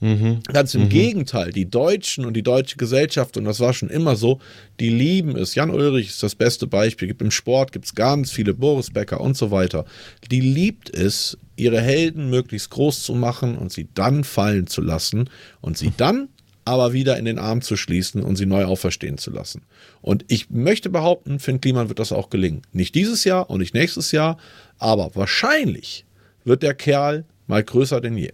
Mhm. 0.00 0.42
Ganz 0.44 0.74
im 0.74 0.84
mhm. 0.84 0.88
Gegenteil, 0.88 1.52
die 1.52 1.68
Deutschen 1.68 2.24
und 2.24 2.34
die 2.34 2.42
deutsche 2.42 2.76
Gesellschaft, 2.76 3.36
und 3.36 3.44
das 3.44 3.60
war 3.60 3.74
schon 3.74 3.90
immer 3.90 4.16
so, 4.16 4.40
die 4.80 4.88
lieben 4.88 5.36
es. 5.36 5.54
Jan 5.54 5.70
Ulrich 5.70 6.08
ist 6.08 6.22
das 6.22 6.34
beste 6.34 6.66
Beispiel. 6.66 7.08
Gibt 7.08 7.22
Im 7.22 7.30
Sport 7.30 7.72
gibt 7.72 7.84
es 7.84 7.94
ganz 7.94 8.30
viele 8.30 8.54
Boris 8.54 8.90
Becker 8.90 9.20
und 9.20 9.36
so 9.36 9.50
weiter. 9.50 9.84
Die 10.30 10.40
liebt 10.40 10.88
es, 10.90 11.36
ihre 11.56 11.80
Helden 11.80 12.30
möglichst 12.30 12.70
groß 12.70 13.02
zu 13.02 13.14
machen 13.14 13.58
und 13.58 13.70
sie 13.70 13.88
dann 13.94 14.24
fallen 14.24 14.66
zu 14.66 14.80
lassen 14.80 15.28
und 15.60 15.76
sie 15.76 15.92
dann 15.96 16.28
aber 16.64 16.92
wieder 16.92 17.18
in 17.18 17.24
den 17.24 17.38
Arm 17.38 17.62
zu 17.62 17.76
schließen 17.76 18.22
und 18.22 18.36
sie 18.36 18.46
neu 18.46 18.64
auferstehen 18.64 19.18
zu 19.18 19.30
lassen. 19.30 19.62
Und 20.02 20.24
ich 20.28 20.50
möchte 20.50 20.88
behaupten, 20.88 21.38
Finn 21.38 21.60
Kliman 21.60 21.88
wird 21.88 21.98
das 21.98 22.12
auch 22.12 22.30
gelingen. 22.30 22.62
Nicht 22.72 22.94
dieses 22.94 23.24
Jahr 23.24 23.50
und 23.50 23.60
nicht 23.60 23.74
nächstes 23.74 24.12
Jahr, 24.12 24.38
aber 24.78 25.10
wahrscheinlich 25.14 26.04
wird 26.44 26.62
der 26.62 26.74
Kerl 26.74 27.24
mal 27.46 27.62
größer 27.62 28.00
denn 28.00 28.16
je. 28.16 28.32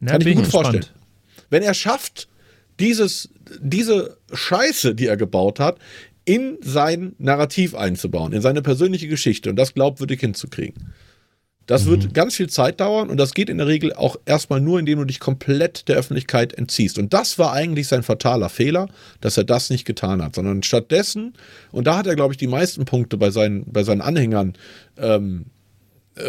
Na, 0.00 0.12
Kann 0.12 0.20
ich 0.20 0.26
mir 0.26 0.34
gut 0.34 0.44
gespannt. 0.44 0.66
vorstellen. 0.66 0.96
Wenn 1.50 1.62
er 1.62 1.74
schafft, 1.74 2.28
dieses, 2.78 3.28
diese 3.60 4.18
Scheiße, 4.32 4.94
die 4.94 5.06
er 5.06 5.16
gebaut 5.16 5.58
hat, 5.60 5.78
in 6.24 6.58
sein 6.60 7.14
Narrativ 7.18 7.74
einzubauen, 7.74 8.32
in 8.32 8.42
seine 8.42 8.62
persönliche 8.62 9.08
Geschichte 9.08 9.48
und 9.50 9.56
das 9.56 9.74
glaubwürdig 9.74 10.20
hinzukriegen. 10.20 10.92
Das 11.68 11.84
mhm. 11.84 11.90
wird 11.90 12.14
ganz 12.14 12.34
viel 12.34 12.48
Zeit 12.48 12.80
dauern 12.80 13.10
und 13.10 13.18
das 13.18 13.34
geht 13.34 13.50
in 13.50 13.58
der 13.58 13.66
Regel 13.66 13.92
auch 13.92 14.16
erstmal 14.24 14.60
nur, 14.60 14.78
indem 14.78 14.98
du 14.98 15.04
dich 15.04 15.20
komplett 15.20 15.88
der 15.88 15.96
Öffentlichkeit 15.96 16.52
entziehst. 16.54 16.98
Und 16.98 17.12
das 17.12 17.38
war 17.38 17.52
eigentlich 17.52 17.88
sein 17.88 18.02
fataler 18.02 18.48
Fehler, 18.48 18.88
dass 19.20 19.36
er 19.36 19.44
das 19.44 19.70
nicht 19.70 19.84
getan 19.84 20.22
hat, 20.22 20.34
sondern 20.34 20.62
stattdessen, 20.62 21.34
und 21.70 21.86
da 21.86 21.98
hat 21.98 22.06
er, 22.06 22.16
glaube 22.16 22.32
ich, 22.32 22.38
die 22.38 22.46
meisten 22.46 22.84
Punkte 22.84 23.16
bei 23.16 23.30
seinen, 23.30 23.70
bei 23.70 23.82
seinen 23.82 24.00
Anhängern 24.00 24.54
ähm, 24.96 25.46
äh, 25.46 25.57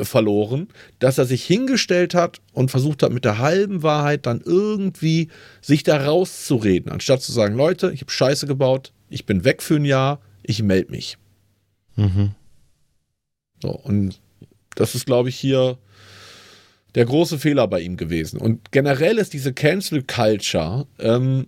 verloren, 0.03 0.67
dass 0.99 1.17
er 1.17 1.25
sich 1.25 1.45
hingestellt 1.45 2.13
hat 2.13 2.41
und 2.53 2.71
versucht 2.71 3.03
hat, 3.03 3.11
mit 3.11 3.25
der 3.25 3.39
halben 3.39 3.83
Wahrheit 3.83 4.25
dann 4.25 4.41
irgendwie 4.43 5.29
sich 5.61 5.83
da 5.83 6.05
rauszureden, 6.05 6.91
anstatt 6.91 7.21
zu 7.21 7.31
sagen, 7.31 7.55
Leute, 7.55 7.91
ich 7.91 8.01
habe 8.01 8.11
Scheiße 8.11 8.47
gebaut, 8.47 8.93
ich 9.09 9.25
bin 9.25 9.43
weg 9.43 9.61
für 9.61 9.75
ein 9.75 9.85
Jahr, 9.85 10.21
ich 10.43 10.63
melde 10.63 10.91
mich. 10.91 11.17
Mhm. 11.95 12.31
So, 13.61 13.71
und 13.71 14.19
das 14.75 14.95
ist, 14.95 15.05
glaube 15.05 15.29
ich, 15.29 15.35
hier 15.35 15.77
der 16.95 17.05
große 17.05 17.37
Fehler 17.37 17.67
bei 17.67 17.81
ihm 17.81 17.97
gewesen. 17.97 18.39
Und 18.39 18.71
generell 18.71 19.17
ist 19.17 19.33
diese 19.33 19.53
Cancel 19.53 20.03
Culture 20.03 20.87
ähm, 20.99 21.47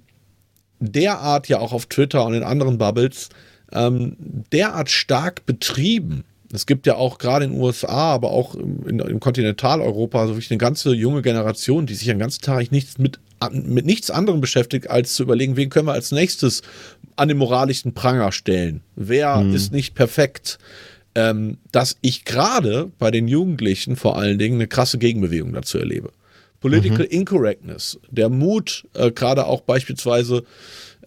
derart 0.80 1.48
ja 1.48 1.60
auch 1.60 1.74
auf 1.74 1.86
Twitter 1.86 2.26
und 2.26 2.34
in 2.34 2.44
anderen 2.44 2.78
Bubbles 2.78 3.30
ähm, 3.72 4.16
derart 4.52 4.90
stark 4.90 5.46
betrieben, 5.46 6.26
es 6.54 6.66
gibt 6.66 6.86
ja 6.86 6.96
auch 6.96 7.18
gerade 7.18 7.46
in 7.46 7.52
den 7.52 7.62
USA, 7.62 8.14
aber 8.14 8.32
auch 8.32 8.56
in, 8.56 9.00
in 9.00 9.20
Kontinentaleuropa 9.20 10.28
so 10.28 10.34
wirklich 10.34 10.52
eine 10.52 10.58
ganze 10.58 10.94
junge 10.94 11.22
Generation, 11.22 11.86
die 11.86 11.94
sich 11.94 12.08
den 12.08 12.20
ganzen 12.20 12.42
Tag 12.42 12.72
nichts 12.72 12.98
mit, 12.98 13.20
mit 13.52 13.86
nichts 13.86 14.12
anderem 14.12 14.42
beschäftigt, 14.42 14.90
als 14.90 15.14
zu 15.14 15.24
überlegen, 15.24 15.56
wen 15.58 15.70
können 15.70 15.88
wir 15.88 15.94
als 15.94 16.12
nächstes 16.12 16.62
an 17.16 17.28
den 17.28 17.38
moralischen 17.38 17.94
Pranger 17.94 18.32
stellen? 18.32 18.82
Wer 18.96 19.40
hm. 19.40 19.54
ist 19.54 19.72
nicht 19.72 19.96
perfekt? 19.96 20.60
Ähm, 21.14 21.58
dass 21.74 21.98
ich 22.00 22.24
gerade 22.24 22.90
bei 22.98 23.12
den 23.12 23.28
Jugendlichen 23.28 23.98
vor 23.98 24.18
allen 24.18 24.40
Dingen 24.40 24.56
eine 24.56 24.68
krasse 24.68 24.98
Gegenbewegung 24.98 25.52
dazu 25.52 25.78
erlebe. 25.78 26.12
Political 26.62 27.06
mhm. 27.06 27.12
Incorrectness, 27.12 28.00
der 28.10 28.30
Mut, 28.30 28.86
äh, 28.94 29.12
gerade 29.12 29.46
auch 29.46 29.62
beispielsweise 29.62 30.44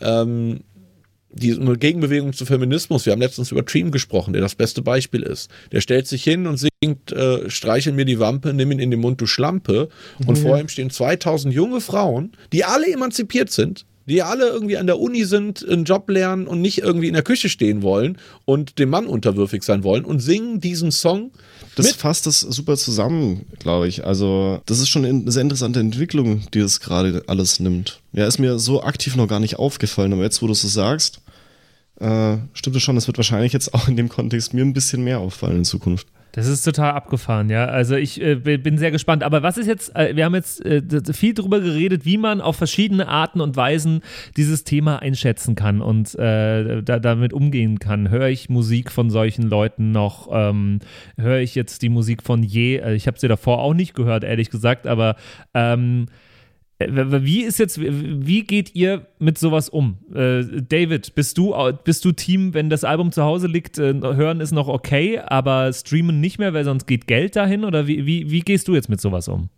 ähm, 0.01 0.61
die 1.35 1.53
eine 1.53 1.77
Gegenbewegung 1.77 2.33
zu 2.33 2.47
Feminismus. 2.47 3.07
Wir 3.07 3.13
haben 3.13 3.21
letztens 3.21 3.51
über 3.51 3.63
Dream 3.63 3.91
gesprochen, 3.91 4.33
der 4.33 4.43
das 4.43 4.55
beste 4.55 4.83
Beispiel 4.83 5.23
ist. 5.23 5.51
Der 5.73 5.81
stellt 5.81 6.07
sich 6.07 6.23
hin 6.23 6.47
und 6.47 6.59
singt, 6.59 7.13
äh, 7.13 7.51
streichel 7.51 7.93
mir 7.93 8.05
die 8.05 8.21
Wampe, 8.21 8.55
nimm 8.55 8.73
ihn 8.73 8.79
in 8.79 8.91
den 8.91 9.01
Mund, 9.01 9.21
du 9.21 9.27
Schlampe. 9.27 9.89
Und 10.27 10.39
mhm. 10.39 10.43
vor 10.43 10.59
ihm 10.59 10.69
stehen 10.69 10.91
2000 10.91 11.53
junge 11.53 11.81
Frauen, 11.81 12.33
die 12.53 12.65
alle 12.65 12.91
emanzipiert 12.93 13.51
sind, 13.51 13.85
die 14.07 14.23
alle 14.23 14.49
irgendwie 14.49 14.77
an 14.77 14.87
der 14.87 15.01
Uni 15.01 15.25
sind, 15.25 15.67
einen 15.69 15.85
Job 15.85 16.09
lernen 16.11 16.47
und 16.47 16.61
nicht 16.61 16.79
irgendwie 16.79 17.09
in 17.09 17.15
der 17.15 17.23
Küche 17.23 17.49
stehen 17.49 17.83
wollen 17.83 18.19
und 18.45 18.79
dem 18.79 18.91
Mann 18.91 19.07
unterwürfig 19.07 19.63
sein 19.63 19.83
wollen 19.83 20.05
und 20.05 20.21
singen 20.21 20.61
diesen 20.61 20.93
Song. 20.93 21.31
Das 21.77 21.87
mit. 21.87 21.97
fasst 21.97 22.27
das 22.27 22.41
super 22.41 22.77
zusammen, 22.77 23.47
glaube 23.59 23.89
ich. 23.89 24.05
Also, 24.05 24.61
das 24.67 24.79
ist 24.79 24.89
schon 24.89 25.05
eine 25.05 25.31
sehr 25.33 25.43
interessante 25.43 25.81
Entwicklung, 25.81 26.47
die 26.53 26.61
es 26.61 26.81
gerade 26.81 27.25
alles 27.27 27.61
nimmt. 27.61 28.01
Ja, 28.13 28.27
ist 28.27 28.39
mir 28.39 28.59
so 28.59 28.83
aktiv 28.83 29.17
noch 29.17 29.27
gar 29.27 29.41
nicht 29.41 29.59
aufgefallen, 29.59 30.13
aber 30.13 30.23
jetzt, 30.23 30.41
wo 30.43 30.47
du 30.47 30.53
es 30.53 30.63
so 30.63 30.69
sagst, 30.69 31.21
äh, 32.01 32.39
stimmt 32.53 32.77
es 32.77 32.83
schon, 32.83 32.95
das 32.97 33.07
wird 33.07 33.19
wahrscheinlich 33.19 33.53
jetzt 33.53 33.73
auch 33.75 33.89
in 33.89 33.97
dem 33.97 34.09
Kontext 34.09 34.55
mir 34.55 34.65
ein 34.65 34.73
bisschen 34.73 35.05
mehr 35.05 35.21
auffallen 35.21 35.59
in 35.59 35.65
Zukunft. 35.65 36.09
Das 36.35 36.49
ist 36.49 36.65
total 36.65 36.95
abgefahren, 36.95 37.49
ja. 37.49 37.67
Also 37.67 37.95
ich 37.95 38.21
äh, 38.21 38.35
bin 38.35 38.77
sehr 38.77 38.91
gespannt. 38.91 39.23
Aber 39.23 39.45
was 39.45 39.57
ist 39.57 39.69
jetzt, 39.69 39.95
äh, 39.95 40.17
wir 40.17 40.25
haben 40.25 40.35
jetzt 40.35 40.67
äh, 40.67 40.83
viel 41.13 41.33
darüber 41.33 41.61
geredet, 41.61 42.05
wie 42.05 42.19
man 42.19 42.41
auf 42.41 42.57
verschiedene 42.57 43.07
Arten 43.07 43.41
und 43.41 43.55
Weisen 43.55 44.01
dieses 44.37 44.65
Thema 44.65 45.01
einschätzen 45.01 45.55
kann 45.55 45.81
und 45.81 46.13
äh, 46.17 46.83
da, 46.83 46.99
damit 46.99 47.33
umgehen 47.33 47.79
kann. 47.79 48.11
Höre 48.11 48.27
ich 48.31 48.49
Musik 48.49 48.91
von 48.91 49.11
solchen 49.11 49.45
Leuten 49.45 49.93
noch? 49.93 50.29
Ähm, 50.33 50.81
höre 51.17 51.39
ich 51.39 51.55
jetzt 51.55 51.83
die 51.83 51.89
Musik 51.89 52.25
von 52.25 52.43
je? 52.43 52.79
Äh, 52.79 52.95
ich 52.95 53.07
habe 53.07 53.17
sie 53.17 53.29
davor 53.29 53.61
auch 53.61 53.75
nicht 53.75 53.95
gehört, 53.95 54.25
ehrlich 54.25 54.51
gesagt, 54.51 54.89
aber 54.89 55.15
ähm, 55.55 56.07
äh, 56.09 56.34
wie 56.79 57.43
ist 57.43 57.59
jetzt, 57.59 57.81
wie 57.81 58.43
geht 58.43 58.75
ihr 58.75 59.07
mit 59.19 59.39
sowas 59.39 59.69
um? 59.69 59.99
Äh, 60.13 60.63
David, 60.69 61.15
bist 61.15 61.39
du, 61.39 61.55
bist 61.85 62.05
du 62.05 62.13
Team, 62.13 62.53
wenn 62.53 62.69
das 62.69 62.83
Album 62.83 63.13
zu 63.13 63.23
Hause 63.23 63.47
liegt, 63.47 63.79
äh, 63.79 63.95
hören 63.95 64.41
ist 64.41 64.53
noch 64.53 64.67
okay, 64.67 65.19
aber 65.19 65.73
streamen 65.73 66.21
nicht 66.21 66.39
mehr, 66.39 66.53
weil 66.53 66.65
sonst 66.65 66.87
geht 66.87 67.07
Geld 67.07 67.37
dahin? 67.37 67.65
Oder 67.65 67.87
wie, 67.87 68.07
wie, 68.07 68.31
wie 68.31 68.41
gehst 68.41 68.67
du 68.67 68.75
jetzt 68.75 68.89
mit 68.89 69.01
sowas 69.01 69.29
um? 69.29 69.51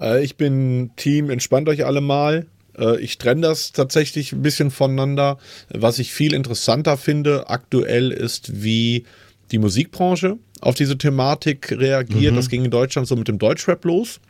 Äh, 0.00 0.24
ich 0.24 0.36
bin 0.36 0.92
Team, 0.96 1.30
entspannt 1.30 1.68
euch 1.68 1.84
alle 1.84 2.00
mal. 2.00 2.46
Äh, 2.78 3.00
ich 3.00 3.18
trenne 3.18 3.40
das 3.40 3.72
tatsächlich 3.72 4.32
ein 4.32 4.42
bisschen 4.42 4.70
voneinander. 4.70 5.38
Was 5.70 5.98
ich 5.98 6.12
viel 6.12 6.32
interessanter 6.32 6.96
finde 6.96 7.50
aktuell 7.50 8.12
ist, 8.12 8.62
wie 8.62 9.04
die 9.50 9.58
Musikbranche 9.58 10.38
auf 10.60 10.76
diese 10.76 10.98
Thematik 10.98 11.72
reagiert. 11.72 12.32
Mhm. 12.32 12.36
Das 12.36 12.48
ging 12.48 12.64
in 12.64 12.70
Deutschland 12.70 13.08
so 13.08 13.16
mit 13.16 13.26
dem 13.26 13.38
Deutschrap 13.38 13.84
los 13.84 14.20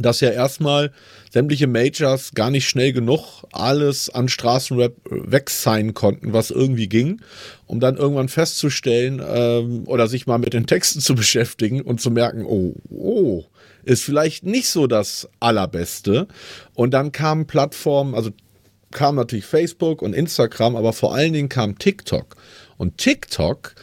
dass 0.00 0.20
ja 0.20 0.30
erstmal 0.30 0.92
sämtliche 1.30 1.66
Majors 1.66 2.32
gar 2.34 2.50
nicht 2.50 2.68
schnell 2.68 2.92
genug 2.92 3.44
alles 3.52 4.10
an 4.10 4.28
Straßenrap 4.28 4.94
wegsignen 5.08 5.94
konnten, 5.94 6.32
was 6.32 6.50
irgendwie 6.50 6.88
ging, 6.88 7.20
um 7.66 7.80
dann 7.80 7.96
irgendwann 7.96 8.28
festzustellen 8.28 9.22
ähm, 9.26 9.84
oder 9.86 10.08
sich 10.08 10.26
mal 10.26 10.38
mit 10.38 10.52
den 10.52 10.66
Texten 10.66 11.00
zu 11.00 11.14
beschäftigen 11.16 11.80
und 11.80 12.00
zu 12.00 12.10
merken, 12.10 12.44
oh, 12.44 12.74
oh, 12.90 13.44
ist 13.84 14.02
vielleicht 14.02 14.44
nicht 14.44 14.68
so 14.68 14.86
das 14.86 15.28
Allerbeste. 15.40 16.26
Und 16.74 16.92
dann 16.92 17.12
kamen 17.12 17.46
Plattformen, 17.46 18.14
also 18.14 18.30
kam 18.90 19.16
natürlich 19.16 19.44
Facebook 19.44 20.02
und 20.02 20.14
Instagram, 20.14 20.76
aber 20.76 20.92
vor 20.92 21.14
allen 21.14 21.32
Dingen 21.32 21.48
kam 21.48 21.78
TikTok. 21.78 22.36
Und 22.76 22.98
TikTok 22.98 23.74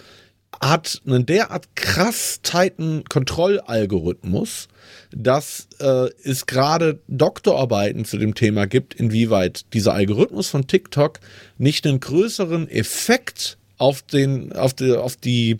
hat 0.61 1.01
einen 1.05 1.25
derart 1.25 1.75
krass 1.75 2.39
tighten 2.43 3.03
Kontrollalgorithmus, 3.09 4.67
dass 5.11 5.67
äh, 5.79 6.09
es 6.23 6.45
gerade 6.45 6.99
Doktorarbeiten 7.07 8.05
zu 8.05 8.17
dem 8.17 8.35
Thema 8.35 8.67
gibt, 8.67 8.93
inwieweit 8.93 9.65
dieser 9.73 9.93
Algorithmus 9.93 10.49
von 10.49 10.67
TikTok 10.67 11.19
nicht 11.57 11.87
einen 11.87 11.99
größeren 11.99 12.69
Effekt 12.69 13.57
auf, 13.77 14.03
den, 14.03 14.53
auf, 14.53 14.73
die, 14.75 14.93
auf 14.93 15.15
die 15.15 15.59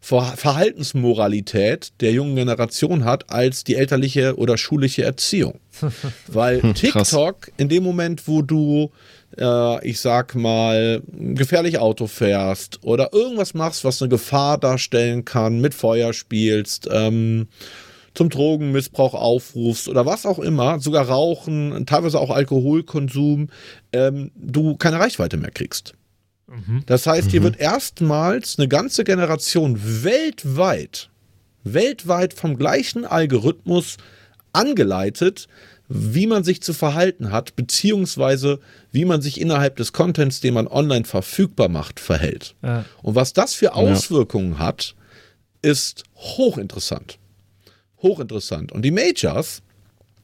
Verhaltensmoralität 0.00 1.92
der 2.00 2.12
jungen 2.12 2.34
Generation 2.34 3.04
hat 3.04 3.30
als 3.30 3.64
die 3.64 3.74
elterliche 3.76 4.36
oder 4.36 4.56
schulische 4.56 5.02
Erziehung. 5.02 5.60
Weil 6.26 6.72
TikTok 6.72 7.52
in 7.58 7.68
dem 7.68 7.82
Moment, 7.82 8.26
wo 8.26 8.40
du 8.40 8.90
äh, 9.38 9.86
ich 9.86 10.00
sag 10.00 10.34
mal, 10.34 11.02
gefährlich 11.06 11.78
Auto 11.78 12.06
fährst 12.06 12.80
oder 12.82 13.12
irgendwas 13.12 13.54
machst, 13.54 13.84
was 13.84 14.00
eine 14.00 14.08
Gefahr 14.08 14.58
darstellen 14.58 15.24
kann, 15.24 15.60
mit 15.60 15.74
Feuer 15.74 16.12
spielst, 16.12 16.88
ähm, 16.90 17.48
zum 18.14 18.28
Drogenmissbrauch 18.28 19.14
aufrufst 19.14 19.88
oder 19.88 20.04
was 20.04 20.26
auch 20.26 20.38
immer, 20.38 20.80
sogar 20.80 21.06
Rauchen, 21.08 21.86
teilweise 21.86 22.18
auch 22.18 22.30
Alkoholkonsum, 22.30 23.48
ähm, 23.92 24.32
du 24.34 24.76
keine 24.76 24.98
Reichweite 24.98 25.36
mehr 25.36 25.52
kriegst. 25.52 25.94
Mhm. 26.48 26.82
Das 26.86 27.06
heißt, 27.06 27.28
mhm. 27.28 27.30
hier 27.30 27.42
wird 27.44 27.60
erstmals 27.60 28.58
eine 28.58 28.68
ganze 28.68 29.04
Generation 29.04 29.78
weltweit, 30.02 31.08
weltweit 31.62 32.34
vom 32.34 32.56
gleichen 32.56 33.04
Algorithmus 33.04 33.96
angeleitet, 34.52 35.46
wie 35.88 36.26
man 36.26 36.44
sich 36.44 36.62
zu 36.62 36.72
verhalten 36.72 37.32
hat, 37.32 37.56
beziehungsweise 37.56 38.60
wie 38.92 39.04
man 39.04 39.22
sich 39.22 39.40
innerhalb 39.40 39.76
des 39.76 39.92
Contents, 39.92 40.40
den 40.40 40.54
man 40.54 40.66
online 40.66 41.04
verfügbar 41.04 41.68
macht, 41.68 42.00
verhält. 42.00 42.54
Ja. 42.62 42.84
Und 43.02 43.14
was 43.14 43.32
das 43.32 43.54
für 43.54 43.74
Auswirkungen 43.74 44.54
ja. 44.54 44.58
hat, 44.58 44.94
ist 45.62 46.04
hochinteressant. 46.16 47.18
Hochinteressant. 48.02 48.72
Und 48.72 48.82
die 48.82 48.90
Majors 48.90 49.62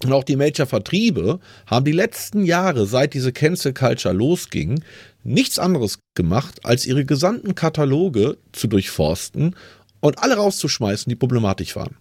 und 0.04 0.12
auch 0.12 0.24
die 0.24 0.36
Major-Vertriebe 0.36 1.40
haben 1.66 1.84
die 1.84 1.92
letzten 1.92 2.44
Jahre, 2.44 2.86
seit 2.86 3.14
diese 3.14 3.32
Cancel 3.32 3.72
Culture 3.72 4.14
losging, 4.14 4.82
nichts 5.24 5.58
anderes 5.58 5.98
gemacht, 6.14 6.60
als 6.64 6.86
ihre 6.86 7.04
gesamten 7.04 7.54
Kataloge 7.54 8.36
zu 8.52 8.66
durchforsten 8.66 9.56
und 10.00 10.18
alle 10.22 10.36
rauszuschmeißen, 10.36 11.08
die 11.08 11.16
problematisch 11.16 11.76
waren. 11.76 11.96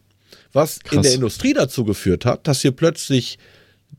Was 0.52 0.80
Krass. 0.80 0.98
in 0.98 1.02
der 1.04 1.14
Industrie 1.14 1.54
dazu 1.54 1.86
geführt 1.86 2.26
hat, 2.26 2.48
dass 2.48 2.64
wir 2.64 2.72
plötzlich 2.72 3.40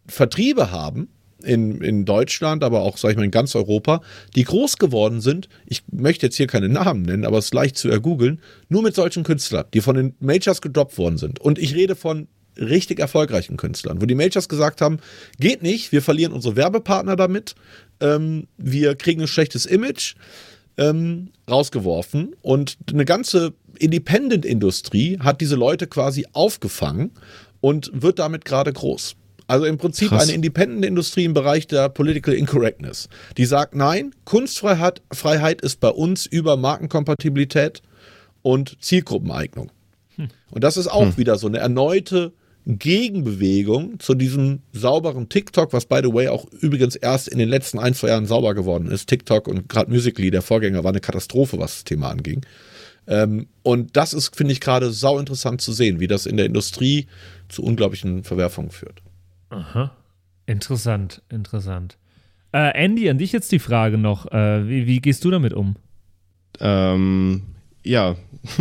Vertriebe 0.07 0.71
haben, 0.71 1.09
in, 1.43 1.81
in 1.83 2.05
Deutschland, 2.05 2.65
aber 2.65 2.83
auch, 2.83 2.97
sag 2.97 3.11
ich 3.11 3.17
mal, 3.17 3.25
in 3.25 3.31
ganz 3.31 3.55
Europa, 3.55 4.01
die 4.35 4.45
groß 4.45 4.79
geworden 4.79 5.21
sind. 5.21 5.49
Ich 5.67 5.83
möchte 5.91 6.27
jetzt 6.27 6.37
hier 6.37 6.47
keine 6.47 6.69
Namen 6.69 7.03
nennen, 7.03 7.25
aber 7.25 7.39
es 7.39 7.47
ist 7.47 7.55
leicht 7.55 7.77
zu 7.77 7.89
ergoogeln. 7.89 8.41
Nur 8.69 8.83
mit 8.83 8.95
solchen 8.95 9.23
Künstlern, 9.23 9.67
die 9.75 9.81
von 9.81 9.97
den 9.97 10.15
Majors 10.21 10.63
gedroppt 10.63 10.99
worden 10.99 11.19
sind. 11.19 11.41
Und 11.41 11.59
ich 11.59 11.75
rede 11.75 11.95
von 11.95 12.29
richtig 12.59 13.01
erfolgreichen 13.01 13.57
Künstlern, 13.57 14.01
wo 14.01 14.07
die 14.07 14.15
Majors 14.15 14.49
gesagt 14.49 14.81
haben, 14.81 14.99
geht 15.39 15.63
nicht, 15.63 15.93
wir 15.93 16.03
verlieren 16.03 16.33
unsere 16.33 16.57
Werbepartner 16.57 17.17
damit, 17.17 17.55
ähm, 18.01 18.47
wir 18.57 18.95
kriegen 18.95 19.21
ein 19.21 19.29
schlechtes 19.29 19.67
Image, 19.67 20.15
ähm, 20.79 21.31
rausgeworfen. 21.51 22.35
Und 22.43 22.79
eine 22.91 23.05
ganze 23.05 23.55
Independent-Industrie 23.79 25.19
hat 25.21 25.41
diese 25.41 25.57
Leute 25.57 25.87
quasi 25.87 26.27
aufgefangen 26.33 27.13
und 27.61 27.91
wird 27.95 28.19
damit 28.19 28.45
gerade 28.45 28.73
groß. 28.73 29.17
Also 29.47 29.65
im 29.65 29.79
Prinzip 29.79 30.09
Krass. 30.09 30.25
eine 30.25 30.33
Independent-Industrie 30.33 31.25
im 31.25 31.35
Bereich 31.35 31.67
der 31.67 31.89
Political 31.89 32.35
Incorrectness. 32.35 33.09
Die 33.37 33.45
sagt, 33.45 33.75
nein, 33.75 34.13
Kunstfreiheit 34.25 35.03
Freiheit 35.13 35.61
ist 35.61 35.81
bei 35.81 35.91
uns 35.91 36.27
über 36.27 36.57
Markenkompatibilität 36.57 37.83
und 38.43 38.77
Zielgruppeneignung. 38.81 39.71
Hm. 40.17 40.29
Und 40.51 40.65
das 40.65 40.77
ist 40.77 40.89
auch 40.89 41.07
hm. 41.07 41.17
wieder 41.17 41.37
so 41.37 41.47
eine 41.47 41.59
erneute 41.59 42.33
Gegenbewegung 42.67 44.01
zu 44.01 44.15
diesem 44.15 44.61
sauberen 44.73 45.29
TikTok, 45.29 45.73
was 45.73 45.87
by 45.87 46.01
the 46.03 46.13
way 46.13 46.27
auch 46.27 46.47
übrigens 46.61 46.97
erst 46.97 47.29
in 47.29 47.39
den 47.39 47.49
letzten 47.49 47.79
ein, 47.79 47.95
zwei 47.95 48.09
Jahren 48.09 48.27
sauber 48.27 48.55
geworden 48.55 48.91
ist. 48.91 49.09
TikTok 49.09 49.47
und 49.47 49.69
gerade 49.69 49.91
Musically, 49.91 50.33
der 50.33 50.43
Vorgänger, 50.43 50.83
war 50.83 50.91
eine 50.91 51.01
Katastrophe, 51.01 51.59
was 51.61 51.75
das 51.75 51.85
Thema 51.85 52.11
anging. 52.11 52.45
Ähm, 53.07 53.47
und 53.63 53.97
das 53.97 54.13
ist, 54.13 54.35
finde 54.35 54.53
ich, 54.53 54.61
gerade 54.61 54.91
sau 54.91 55.21
interessant 55.21 55.61
zu 55.61 55.73
sehen, 55.73 56.01
wie 56.01 56.09
das 56.09 56.27
in 56.27 56.37
der 56.37 56.47
Industrie 56.47 57.07
zu 57.49 57.63
unglaublichen 57.63 58.25
Verwerfungen 58.25 58.71
führt. 58.71 59.01
Aha. 59.51 59.93
Interessant, 60.47 61.23
interessant. 61.29 61.97
Äh, 62.53 62.73
Andy, 62.75 63.11
an 63.11 63.19
dich 63.19 63.33
jetzt 63.33 63.53
die 63.53 63.59
Frage 63.59 63.99
noch. 63.99 64.31
Äh, 64.33 64.69
wie, 64.69 64.87
wie, 64.87 65.01
gehst 65.01 65.25
du 65.25 65.31
damit 65.31 65.53
um? 65.53 65.77
Ähm, 66.61 67.43
ja, 67.85 68.17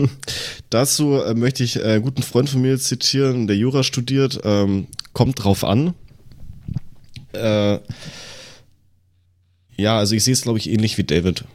dazu 0.70 1.22
äh, 1.22 1.34
möchte 1.34 1.64
ich 1.64 1.84
einen 1.84 2.04
guten 2.04 2.24
Freund 2.24 2.50
von 2.50 2.62
mir 2.62 2.78
zitieren, 2.78 3.48
der 3.48 3.56
Jura 3.56 3.84
studiert. 3.84 4.40
Ähm, 4.44 4.88
kommt 5.14 5.44
drauf 5.44 5.64
an. 5.64 5.94
Äh, 7.34 7.80
ja, 9.78 9.98
also 9.98 10.16
ich 10.16 10.24
sehe 10.24 10.34
es, 10.34 10.42
glaube 10.42 10.60
ich, 10.60 10.70
ähnlich 10.70 10.98
wie 10.98 11.04
David. 11.04 11.46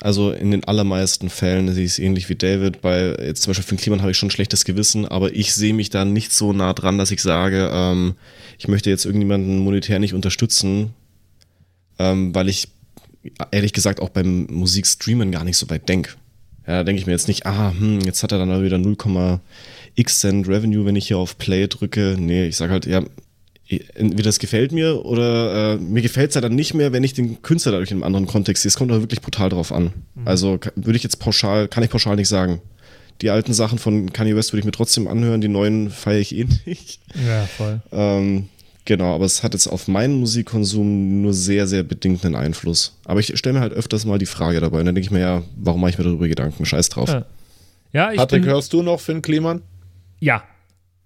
Also 0.00 0.32
in 0.32 0.50
den 0.50 0.64
allermeisten 0.64 1.28
Fällen 1.28 1.72
sehe 1.72 1.84
ich 1.84 1.92
es 1.92 1.98
ähnlich 1.98 2.28
wie 2.28 2.34
David. 2.34 2.80
Bei 2.80 3.14
jetzt 3.22 3.42
zum 3.42 3.50
Beispiel 3.50 3.64
für 3.64 3.74
den 3.74 3.80
Kliman 3.80 4.00
habe 4.00 4.10
ich 4.10 4.16
schon 4.16 4.28
ein 4.28 4.32
schlechtes 4.32 4.64
Gewissen, 4.64 5.06
aber 5.06 5.34
ich 5.34 5.54
sehe 5.54 5.74
mich 5.74 5.90
da 5.90 6.04
nicht 6.04 6.32
so 6.32 6.52
nah 6.52 6.72
dran, 6.72 6.96
dass 6.96 7.10
ich 7.10 7.20
sage, 7.20 7.70
ähm, 7.72 8.14
ich 8.58 8.66
möchte 8.66 8.88
jetzt 8.88 9.04
irgendjemanden 9.04 9.58
monetär 9.58 9.98
nicht 9.98 10.14
unterstützen, 10.14 10.94
ähm, 11.98 12.34
weil 12.34 12.48
ich 12.48 12.68
ehrlich 13.50 13.74
gesagt 13.74 14.00
auch 14.00 14.08
beim 14.08 14.46
Musikstreamen 14.46 15.30
gar 15.30 15.44
nicht 15.44 15.58
so 15.58 15.68
weit 15.68 15.88
denke. 15.88 16.12
Ja, 16.66 16.78
da 16.78 16.84
denke 16.84 17.00
ich 17.00 17.06
mir 17.06 17.12
jetzt 17.12 17.28
nicht, 17.28 17.46
ah, 17.46 17.74
hm, 17.78 18.00
jetzt 18.00 18.22
hat 18.22 18.32
er 18.32 18.38
dann 18.38 18.62
wieder 18.62 18.78
0,x 18.78 20.20
Cent 20.20 20.48
Revenue, 20.48 20.86
wenn 20.86 20.96
ich 20.96 21.08
hier 21.08 21.18
auf 21.18 21.36
Play 21.36 21.66
drücke. 21.66 22.16
Nee, 22.18 22.46
ich 22.46 22.56
sage 22.56 22.72
halt, 22.72 22.86
ja, 22.86 23.02
entweder 23.70 24.24
das 24.24 24.38
gefällt 24.38 24.72
mir 24.72 25.04
oder 25.04 25.74
äh, 25.74 25.76
mir 25.76 26.02
gefällt 26.02 26.30
es 26.30 26.34
ja 26.34 26.40
dann 26.40 26.54
nicht 26.54 26.74
mehr, 26.74 26.92
wenn 26.92 27.04
ich 27.04 27.14
den 27.14 27.40
Künstler 27.42 27.72
dadurch 27.72 27.90
in 27.90 27.98
einem 27.98 28.04
anderen 28.04 28.26
Kontext 28.26 28.62
sehe. 28.62 28.68
Es 28.68 28.76
kommt 28.76 28.90
da 28.90 29.00
wirklich 29.00 29.20
brutal 29.20 29.48
drauf 29.48 29.72
an. 29.72 29.92
Mhm. 30.14 30.26
Also 30.26 30.58
würde 30.74 30.96
ich 30.96 31.04
jetzt 31.04 31.18
pauschal, 31.18 31.68
kann 31.68 31.84
ich 31.84 31.90
pauschal 31.90 32.16
nicht 32.16 32.28
sagen. 32.28 32.60
Die 33.20 33.30
alten 33.30 33.52
Sachen 33.52 33.78
von 33.78 34.12
Kanye 34.12 34.34
West 34.34 34.52
würde 34.52 34.60
ich 34.60 34.64
mir 34.64 34.72
trotzdem 34.72 35.06
anhören, 35.06 35.40
die 35.40 35.48
neuen 35.48 35.90
feiere 35.90 36.20
ich 36.20 36.34
eh 36.34 36.46
nicht. 36.66 37.00
Ja, 37.14 37.44
voll. 37.44 37.80
Ähm, 37.92 38.48
genau, 38.86 39.14
aber 39.14 39.26
es 39.26 39.42
hat 39.42 39.54
jetzt 39.54 39.68
auf 39.68 39.86
meinen 39.86 40.18
Musikkonsum 40.18 41.22
nur 41.22 41.34
sehr, 41.34 41.66
sehr 41.66 41.84
bedingt 41.84 42.24
einen 42.24 42.34
Einfluss. 42.34 42.98
Aber 43.04 43.20
ich 43.20 43.36
stelle 43.38 43.54
mir 43.54 43.60
halt 43.60 43.72
öfters 43.72 44.04
mal 44.04 44.18
die 44.18 44.26
Frage 44.26 44.60
dabei 44.60 44.80
und 44.80 44.86
dann 44.86 44.94
denke 44.94 45.06
ich 45.06 45.10
mir 45.12 45.20
ja, 45.20 45.42
warum 45.56 45.80
mache 45.80 45.90
ich 45.90 45.98
mir 45.98 46.04
darüber 46.04 46.26
Gedanken? 46.26 46.64
Scheiß 46.64 46.88
drauf. 46.88 47.08
Ja, 47.08 47.26
ja 47.92 48.10
ich 48.10 48.16
Patrick, 48.16 48.42
bin, 48.42 48.50
hörst 48.50 48.72
du 48.72 48.82
noch 48.82 49.00
Finn 49.00 49.22
Kliman? 49.22 49.62
Ja, 50.18 50.42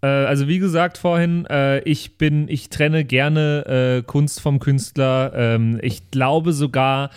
also 0.06 0.48
wie 0.48 0.58
gesagt 0.58 0.98
vorhin, 0.98 1.46
äh, 1.46 1.80
ich 1.80 2.18
bin, 2.18 2.48
ich 2.48 2.68
trenne 2.68 3.04
gerne 3.04 4.00
äh, 4.00 4.02
Kunst 4.02 4.40
vom 4.40 4.58
Künstler. 4.58 5.32
Ähm, 5.34 5.78
ich 5.82 6.10
glaube 6.10 6.52
sogar, 6.52 7.10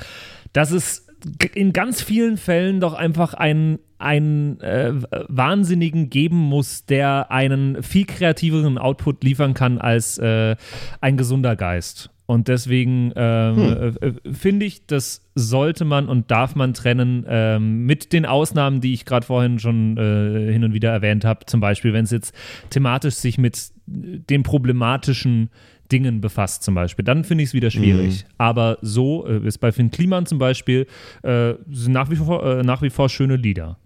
dass 0.54 0.72
es 0.72 1.08
in 1.54 1.74
ganz 1.74 2.02
vielen 2.02 2.38
Fällen 2.38 2.80
doch 2.80 2.94
einfach 2.94 3.34
einen, 3.34 3.80
einen 3.98 4.60
äh, 4.62 4.94
Wahnsinnigen 5.28 6.10
geben 6.10 6.38
muss, 6.38 6.86
der 6.86 7.32
einen 7.32 7.82
viel 7.84 8.06
kreativeren 8.06 8.78
Output 8.78 9.24
liefern 9.24 9.54
kann 9.54 9.80
als 9.80 10.18
äh, 10.18 10.56
ein 11.02 11.18
gesunder 11.18 11.56
Geist. 11.56 12.12
Und 12.28 12.50
deswegen 12.50 13.14
ähm, 13.16 13.56
hm. 13.56 13.98
Äh, 14.02 14.08
äh, 14.08 14.34
finde 14.34 14.66
ich, 14.66 14.86
das 14.86 15.26
sollte 15.34 15.86
man 15.86 16.10
und 16.10 16.30
darf 16.30 16.56
man 16.56 16.74
trennen 16.74 17.26
ähm, 17.28 17.86
mit 17.86 18.12
den 18.12 18.26
Ausnahmen, 18.26 18.82
die 18.82 18.94
ich 18.94 19.06
gerade 19.06 19.26
vorhin 19.26 19.60
schon 19.60 19.98
äh, 19.98 20.52
hin 20.52 20.66
und 20.66 20.74
wieder 20.74 20.92
erwähnt 20.92 21.24
habe. 21.24 21.46
Zum 21.46 21.62
Beispiel, 21.62 21.94
wenn 21.94 22.04
es 22.04 22.12
jetzt 22.12 22.36
thematisch 22.70 23.16
sich 23.16 23.38
mit 23.38 23.72
den 23.86 24.44
problematischen 24.44 25.50
Dingen 25.90 26.20
befasst, 26.20 26.64
zum 26.64 26.76
Beispiel. 26.76 27.06
Dann 27.06 27.24
finde 27.24 27.44
ich 27.44 27.52
es 27.52 27.54
wieder 27.54 27.72
schwierig. 27.72 28.26
Mhm. 28.26 28.34
Aber 28.38 28.78
so 28.82 29.26
äh, 29.26 29.48
ist 29.48 29.60
bei 29.60 29.72
Finn 29.72 29.90
Kliman 29.90 30.26
zum 30.26 30.38
Beispiel 30.38 30.86
äh, 31.24 31.54
sind 31.72 31.94
nach 31.94 32.10
wie, 32.10 32.18
vor, 32.18 32.46
äh, 32.46 32.64
nach 32.64 32.82
wie 32.82 32.90
vor 32.90 33.08
schöne 33.08 33.38
Lieder. 33.38 33.78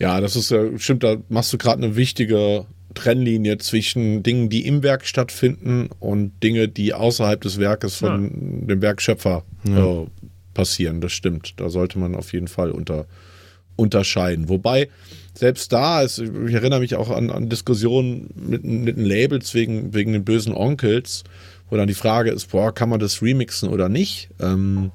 Ja, 0.00 0.20
das 0.20 0.34
ist 0.34 0.50
ja, 0.50 0.76
stimmt, 0.78 1.04
da 1.04 1.16
machst 1.28 1.52
du 1.52 1.58
gerade 1.58 1.82
eine 1.82 1.96
wichtige 1.96 2.66
Trennlinie 2.96 3.58
zwischen 3.58 4.24
Dingen, 4.24 4.48
die 4.48 4.66
im 4.66 4.82
Werk 4.82 5.06
stattfinden 5.06 5.88
und 6.00 6.42
Dinge, 6.42 6.68
die 6.68 6.94
außerhalb 6.94 7.40
des 7.40 7.58
Werkes 7.58 7.96
von 7.96 8.24
ja. 8.24 8.66
dem 8.66 8.82
Werkschöpfer 8.82 9.44
äh, 9.64 10.06
passieren. 10.54 11.00
Das 11.00 11.12
stimmt. 11.12 11.54
Da 11.58 11.70
sollte 11.70 12.00
man 12.00 12.16
auf 12.16 12.32
jeden 12.32 12.48
Fall 12.48 12.72
unter, 12.72 13.06
unterscheiden. 13.76 14.48
Wobei 14.48 14.88
selbst 15.34 15.72
da, 15.72 16.02
ist, 16.02 16.18
ich 16.18 16.54
erinnere 16.54 16.80
mich 16.80 16.96
auch 16.96 17.10
an, 17.10 17.30
an 17.30 17.48
Diskussionen 17.48 18.30
mit, 18.34 18.64
mit 18.64 18.96
den 18.96 19.04
Labels 19.04 19.54
wegen, 19.54 19.94
wegen 19.94 20.12
den 20.12 20.24
bösen 20.24 20.54
Onkels, 20.54 21.24
wo 21.68 21.76
dann 21.76 21.88
die 21.88 21.94
Frage 21.94 22.30
ist, 22.30 22.50
boah, 22.50 22.74
kann 22.74 22.88
man 22.88 23.00
das 23.00 23.22
remixen 23.22 23.68
oder 23.68 23.88
nicht? 23.88 24.30
Ähm, 24.40 24.90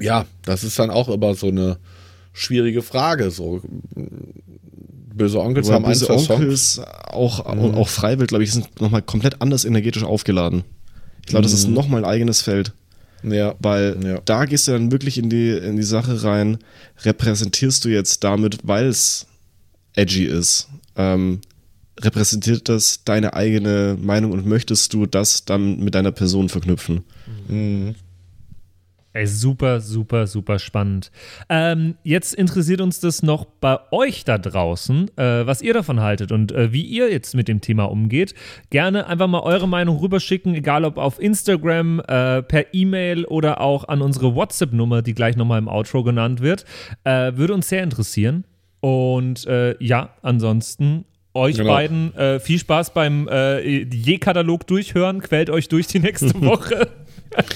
ja, 0.00 0.24
das 0.44 0.64
ist 0.64 0.78
dann 0.78 0.90
auch 0.90 1.08
immer 1.08 1.34
so 1.34 1.48
eine 1.48 1.78
schwierige 2.32 2.82
Frage. 2.82 3.30
So 3.30 3.60
böse 5.14 5.40
Onkels 5.40 5.70
haben 5.70 5.84
böse 5.84 6.10
ein, 6.12 6.18
zwei 6.18 6.34
Onkels 6.34 6.74
Songs. 6.74 6.88
auch 7.06 7.54
mhm. 7.54 7.74
auch 7.74 7.88
Freiwild, 7.88 8.28
glaube 8.28 8.44
ich, 8.44 8.52
sind 8.52 8.80
nochmal 8.80 9.02
komplett 9.02 9.40
anders 9.40 9.64
energetisch 9.64 10.04
aufgeladen. 10.04 10.64
Ich 11.20 11.26
glaube, 11.26 11.42
das 11.42 11.52
ist 11.52 11.68
mhm. 11.68 11.74
nochmal 11.74 12.04
ein 12.04 12.10
eigenes 12.10 12.42
Feld. 12.42 12.72
Ja. 13.22 13.54
Weil 13.60 13.98
ja. 14.04 14.20
da 14.24 14.44
gehst 14.44 14.66
du 14.66 14.72
dann 14.72 14.90
wirklich 14.90 15.18
in 15.18 15.30
die, 15.30 15.50
in 15.50 15.76
die 15.76 15.82
Sache 15.82 16.24
rein, 16.24 16.58
repräsentierst 17.04 17.84
du 17.84 17.88
jetzt 17.88 18.24
damit, 18.24 18.58
weil 18.64 18.86
es 18.86 19.26
edgy 19.94 20.24
ist, 20.24 20.68
ähm, 20.96 21.40
repräsentiert 22.00 22.68
das 22.68 23.04
deine 23.04 23.34
eigene 23.34 23.96
Meinung 24.00 24.32
und 24.32 24.46
möchtest 24.46 24.92
du 24.92 25.06
das 25.06 25.44
dann 25.44 25.78
mit 25.80 25.94
deiner 25.94 26.12
Person 26.12 26.48
verknüpfen? 26.48 27.04
Mhm. 27.48 27.94
Ey, 29.14 29.26
super, 29.26 29.80
super, 29.80 30.26
super 30.26 30.58
spannend. 30.58 31.10
Ähm, 31.50 31.96
jetzt 32.02 32.34
interessiert 32.34 32.80
uns 32.80 32.98
das 32.98 33.22
noch 33.22 33.44
bei 33.44 33.78
euch 33.90 34.24
da 34.24 34.38
draußen, 34.38 35.10
äh, 35.18 35.46
was 35.46 35.60
ihr 35.60 35.74
davon 35.74 36.00
haltet 36.00 36.32
und 36.32 36.50
äh, 36.50 36.72
wie 36.72 36.80
ihr 36.80 37.10
jetzt 37.10 37.34
mit 37.34 37.46
dem 37.46 37.60
Thema 37.60 37.84
umgeht. 37.84 38.34
Gerne 38.70 39.06
einfach 39.06 39.28
mal 39.28 39.40
eure 39.40 39.68
Meinung 39.68 39.98
rüberschicken, 39.98 40.54
egal 40.54 40.86
ob 40.86 40.96
auf 40.96 41.20
Instagram, 41.20 42.00
äh, 42.00 42.42
per 42.42 42.72
E-Mail 42.72 43.26
oder 43.26 43.60
auch 43.60 43.86
an 43.86 44.00
unsere 44.00 44.34
WhatsApp-Nummer, 44.34 45.02
die 45.02 45.12
gleich 45.12 45.36
nochmal 45.36 45.58
im 45.58 45.68
Outro 45.68 46.02
genannt 46.02 46.40
wird. 46.40 46.64
Äh, 47.04 47.36
würde 47.36 47.52
uns 47.52 47.68
sehr 47.68 47.82
interessieren. 47.82 48.44
Und 48.80 49.46
äh, 49.46 49.76
ja, 49.78 50.14
ansonsten 50.22 51.04
euch 51.34 51.58
genau. 51.58 51.74
beiden 51.74 52.14
äh, 52.14 52.40
viel 52.40 52.58
Spaß 52.58 52.94
beim 52.94 53.28
Je-Katalog 53.28 54.66
durchhören. 54.66 55.20
Quält 55.20 55.50
euch 55.50 55.68
durch 55.68 55.86
die 55.86 55.98
nächste 55.98 56.34
Woche. 56.40 56.88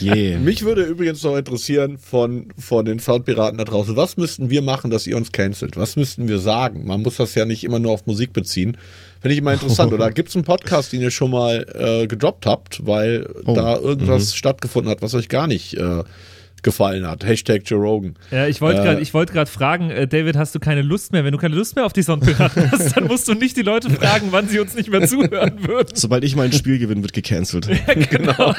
Yeah. 0.01 0.39
Mich 0.39 0.63
würde 0.63 0.83
übrigens 0.85 1.23
noch 1.23 1.37
interessieren 1.37 1.99
von, 1.99 2.49
von 2.59 2.85
den 2.85 2.99
Soundpiraten 2.99 3.59
da 3.59 3.65
draußen, 3.65 3.97
was 3.97 4.17
müssten 4.17 4.51
wir 4.51 4.63
machen, 4.63 4.91
dass 4.91 5.07
ihr 5.07 5.17
uns 5.17 5.33
cancelt? 5.33 5.77
Was 5.77 5.97
müssten 5.97 6.29
wir 6.29 6.39
sagen? 6.39 6.87
Man 6.87 7.03
muss 7.03 7.17
das 7.17 7.35
ja 7.35 7.45
nicht 7.45 7.65
immer 7.65 7.79
nur 7.79 7.93
auf 7.93 8.07
Musik 8.07 8.33
beziehen. 8.33 8.77
Finde 9.21 9.33
ich 9.35 9.39
immer 9.39 9.53
interessant. 9.53 9.93
Oder 9.93 10.11
gibt 10.11 10.29
es 10.29 10.37
einen 10.37 10.45
Podcast, 10.45 10.93
den 10.93 11.01
ihr 11.01 11.11
schon 11.11 11.31
mal 11.31 11.67
äh, 11.75 12.07
gedroppt 12.07 12.47
habt, 12.47 12.87
weil 12.87 13.29
oh. 13.45 13.55
da 13.55 13.77
irgendwas 13.77 14.33
mhm. 14.33 14.37
stattgefunden 14.37 14.91
hat, 14.91 15.03
was 15.03 15.15
euch 15.15 15.29
gar 15.29 15.47
nicht 15.47 15.75
äh, 15.75 16.05
gefallen 16.67 17.07
hat. 17.07 17.25
Hashtag 17.25 17.63
Joe 17.65 17.81
Rogan. 17.81 18.17
Ja, 18.33 18.49
ich 18.49 18.61
wollte 18.61 18.83
gerade 18.83 19.01
äh, 19.01 19.15
wollt 19.15 19.49
fragen, 19.49 19.89
äh, 19.91 20.09
David, 20.09 20.37
hast 20.37 20.53
du 20.53 20.59
keine 20.59 20.83
Lust 20.83 21.13
mehr? 21.13 21.25
Wenn 21.25 21.31
du 21.31 21.39
keine 21.39 21.55
Lust 21.55 21.77
mehr 21.77 21.87
auf 21.87 21.93
die 21.93 22.03
Sonnenpiraten 22.03 22.71
hast, 22.73 22.97
dann 22.97 23.05
musst 23.05 23.29
du 23.29 23.35
nicht 23.35 23.57
die 23.57 23.63
Leute 23.63 23.89
fragen, 23.89 24.29
wann 24.33 24.49
sie 24.49 24.59
uns 24.59 24.75
nicht 24.75 24.91
mehr 24.91 25.07
zuhören 25.07 25.65
würden. 25.65 25.95
Sobald 25.95 26.25
ich 26.25 26.35
mein 26.35 26.53
Spiel 26.53 26.81
gewinne, 26.81 27.03
wird 27.03 27.13
gecancelt. 27.13 27.69
Ja, 27.87 27.95
genau. 27.95 28.33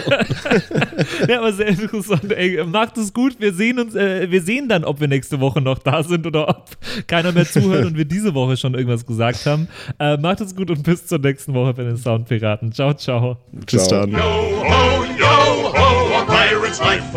ja, 1.27 1.39
aber 1.39 1.51
sehr 1.51 1.67
interessant. 1.67 2.31
Ey, 2.31 2.63
macht 2.63 2.97
es 2.97 3.11
gut. 3.13 3.35
Wir 3.39 3.53
sehen 3.53 3.77
uns, 3.77 3.93
äh, 3.93 4.31
wir 4.31 4.41
sehen 4.41 4.69
dann, 4.69 4.85
ob 4.85 5.01
wir 5.01 5.09
nächste 5.09 5.41
Woche 5.41 5.59
noch 5.59 5.79
da 5.79 6.01
sind 6.01 6.25
oder 6.25 6.47
ob 6.47 6.77
keiner 7.07 7.33
mehr 7.33 7.45
zuhört 7.45 7.85
und 7.85 7.97
wir 7.97 8.05
diese 8.05 8.33
Woche 8.33 8.55
schon 8.55 8.73
irgendwas 8.73 9.05
gesagt 9.05 9.45
haben. 9.45 9.67
Äh, 9.99 10.15
macht 10.17 10.39
es 10.39 10.55
gut 10.55 10.71
und 10.71 10.83
bis 10.83 11.07
zur 11.07 11.19
nächsten 11.19 11.53
Woche 11.53 11.73
bei 11.73 11.83
den 11.83 11.97
Soundpiraten. 11.97 12.71
Ciao, 12.71 12.93
ciao. 12.93 13.37
Bis 13.51 13.87
dann. 13.89 14.11
Yo, 14.11 14.17
ho, 14.17 15.03
yo, 15.19 15.73
ho, 15.73 16.21
a 16.21 16.25
pirate's 16.25 16.79
life. 16.79 17.16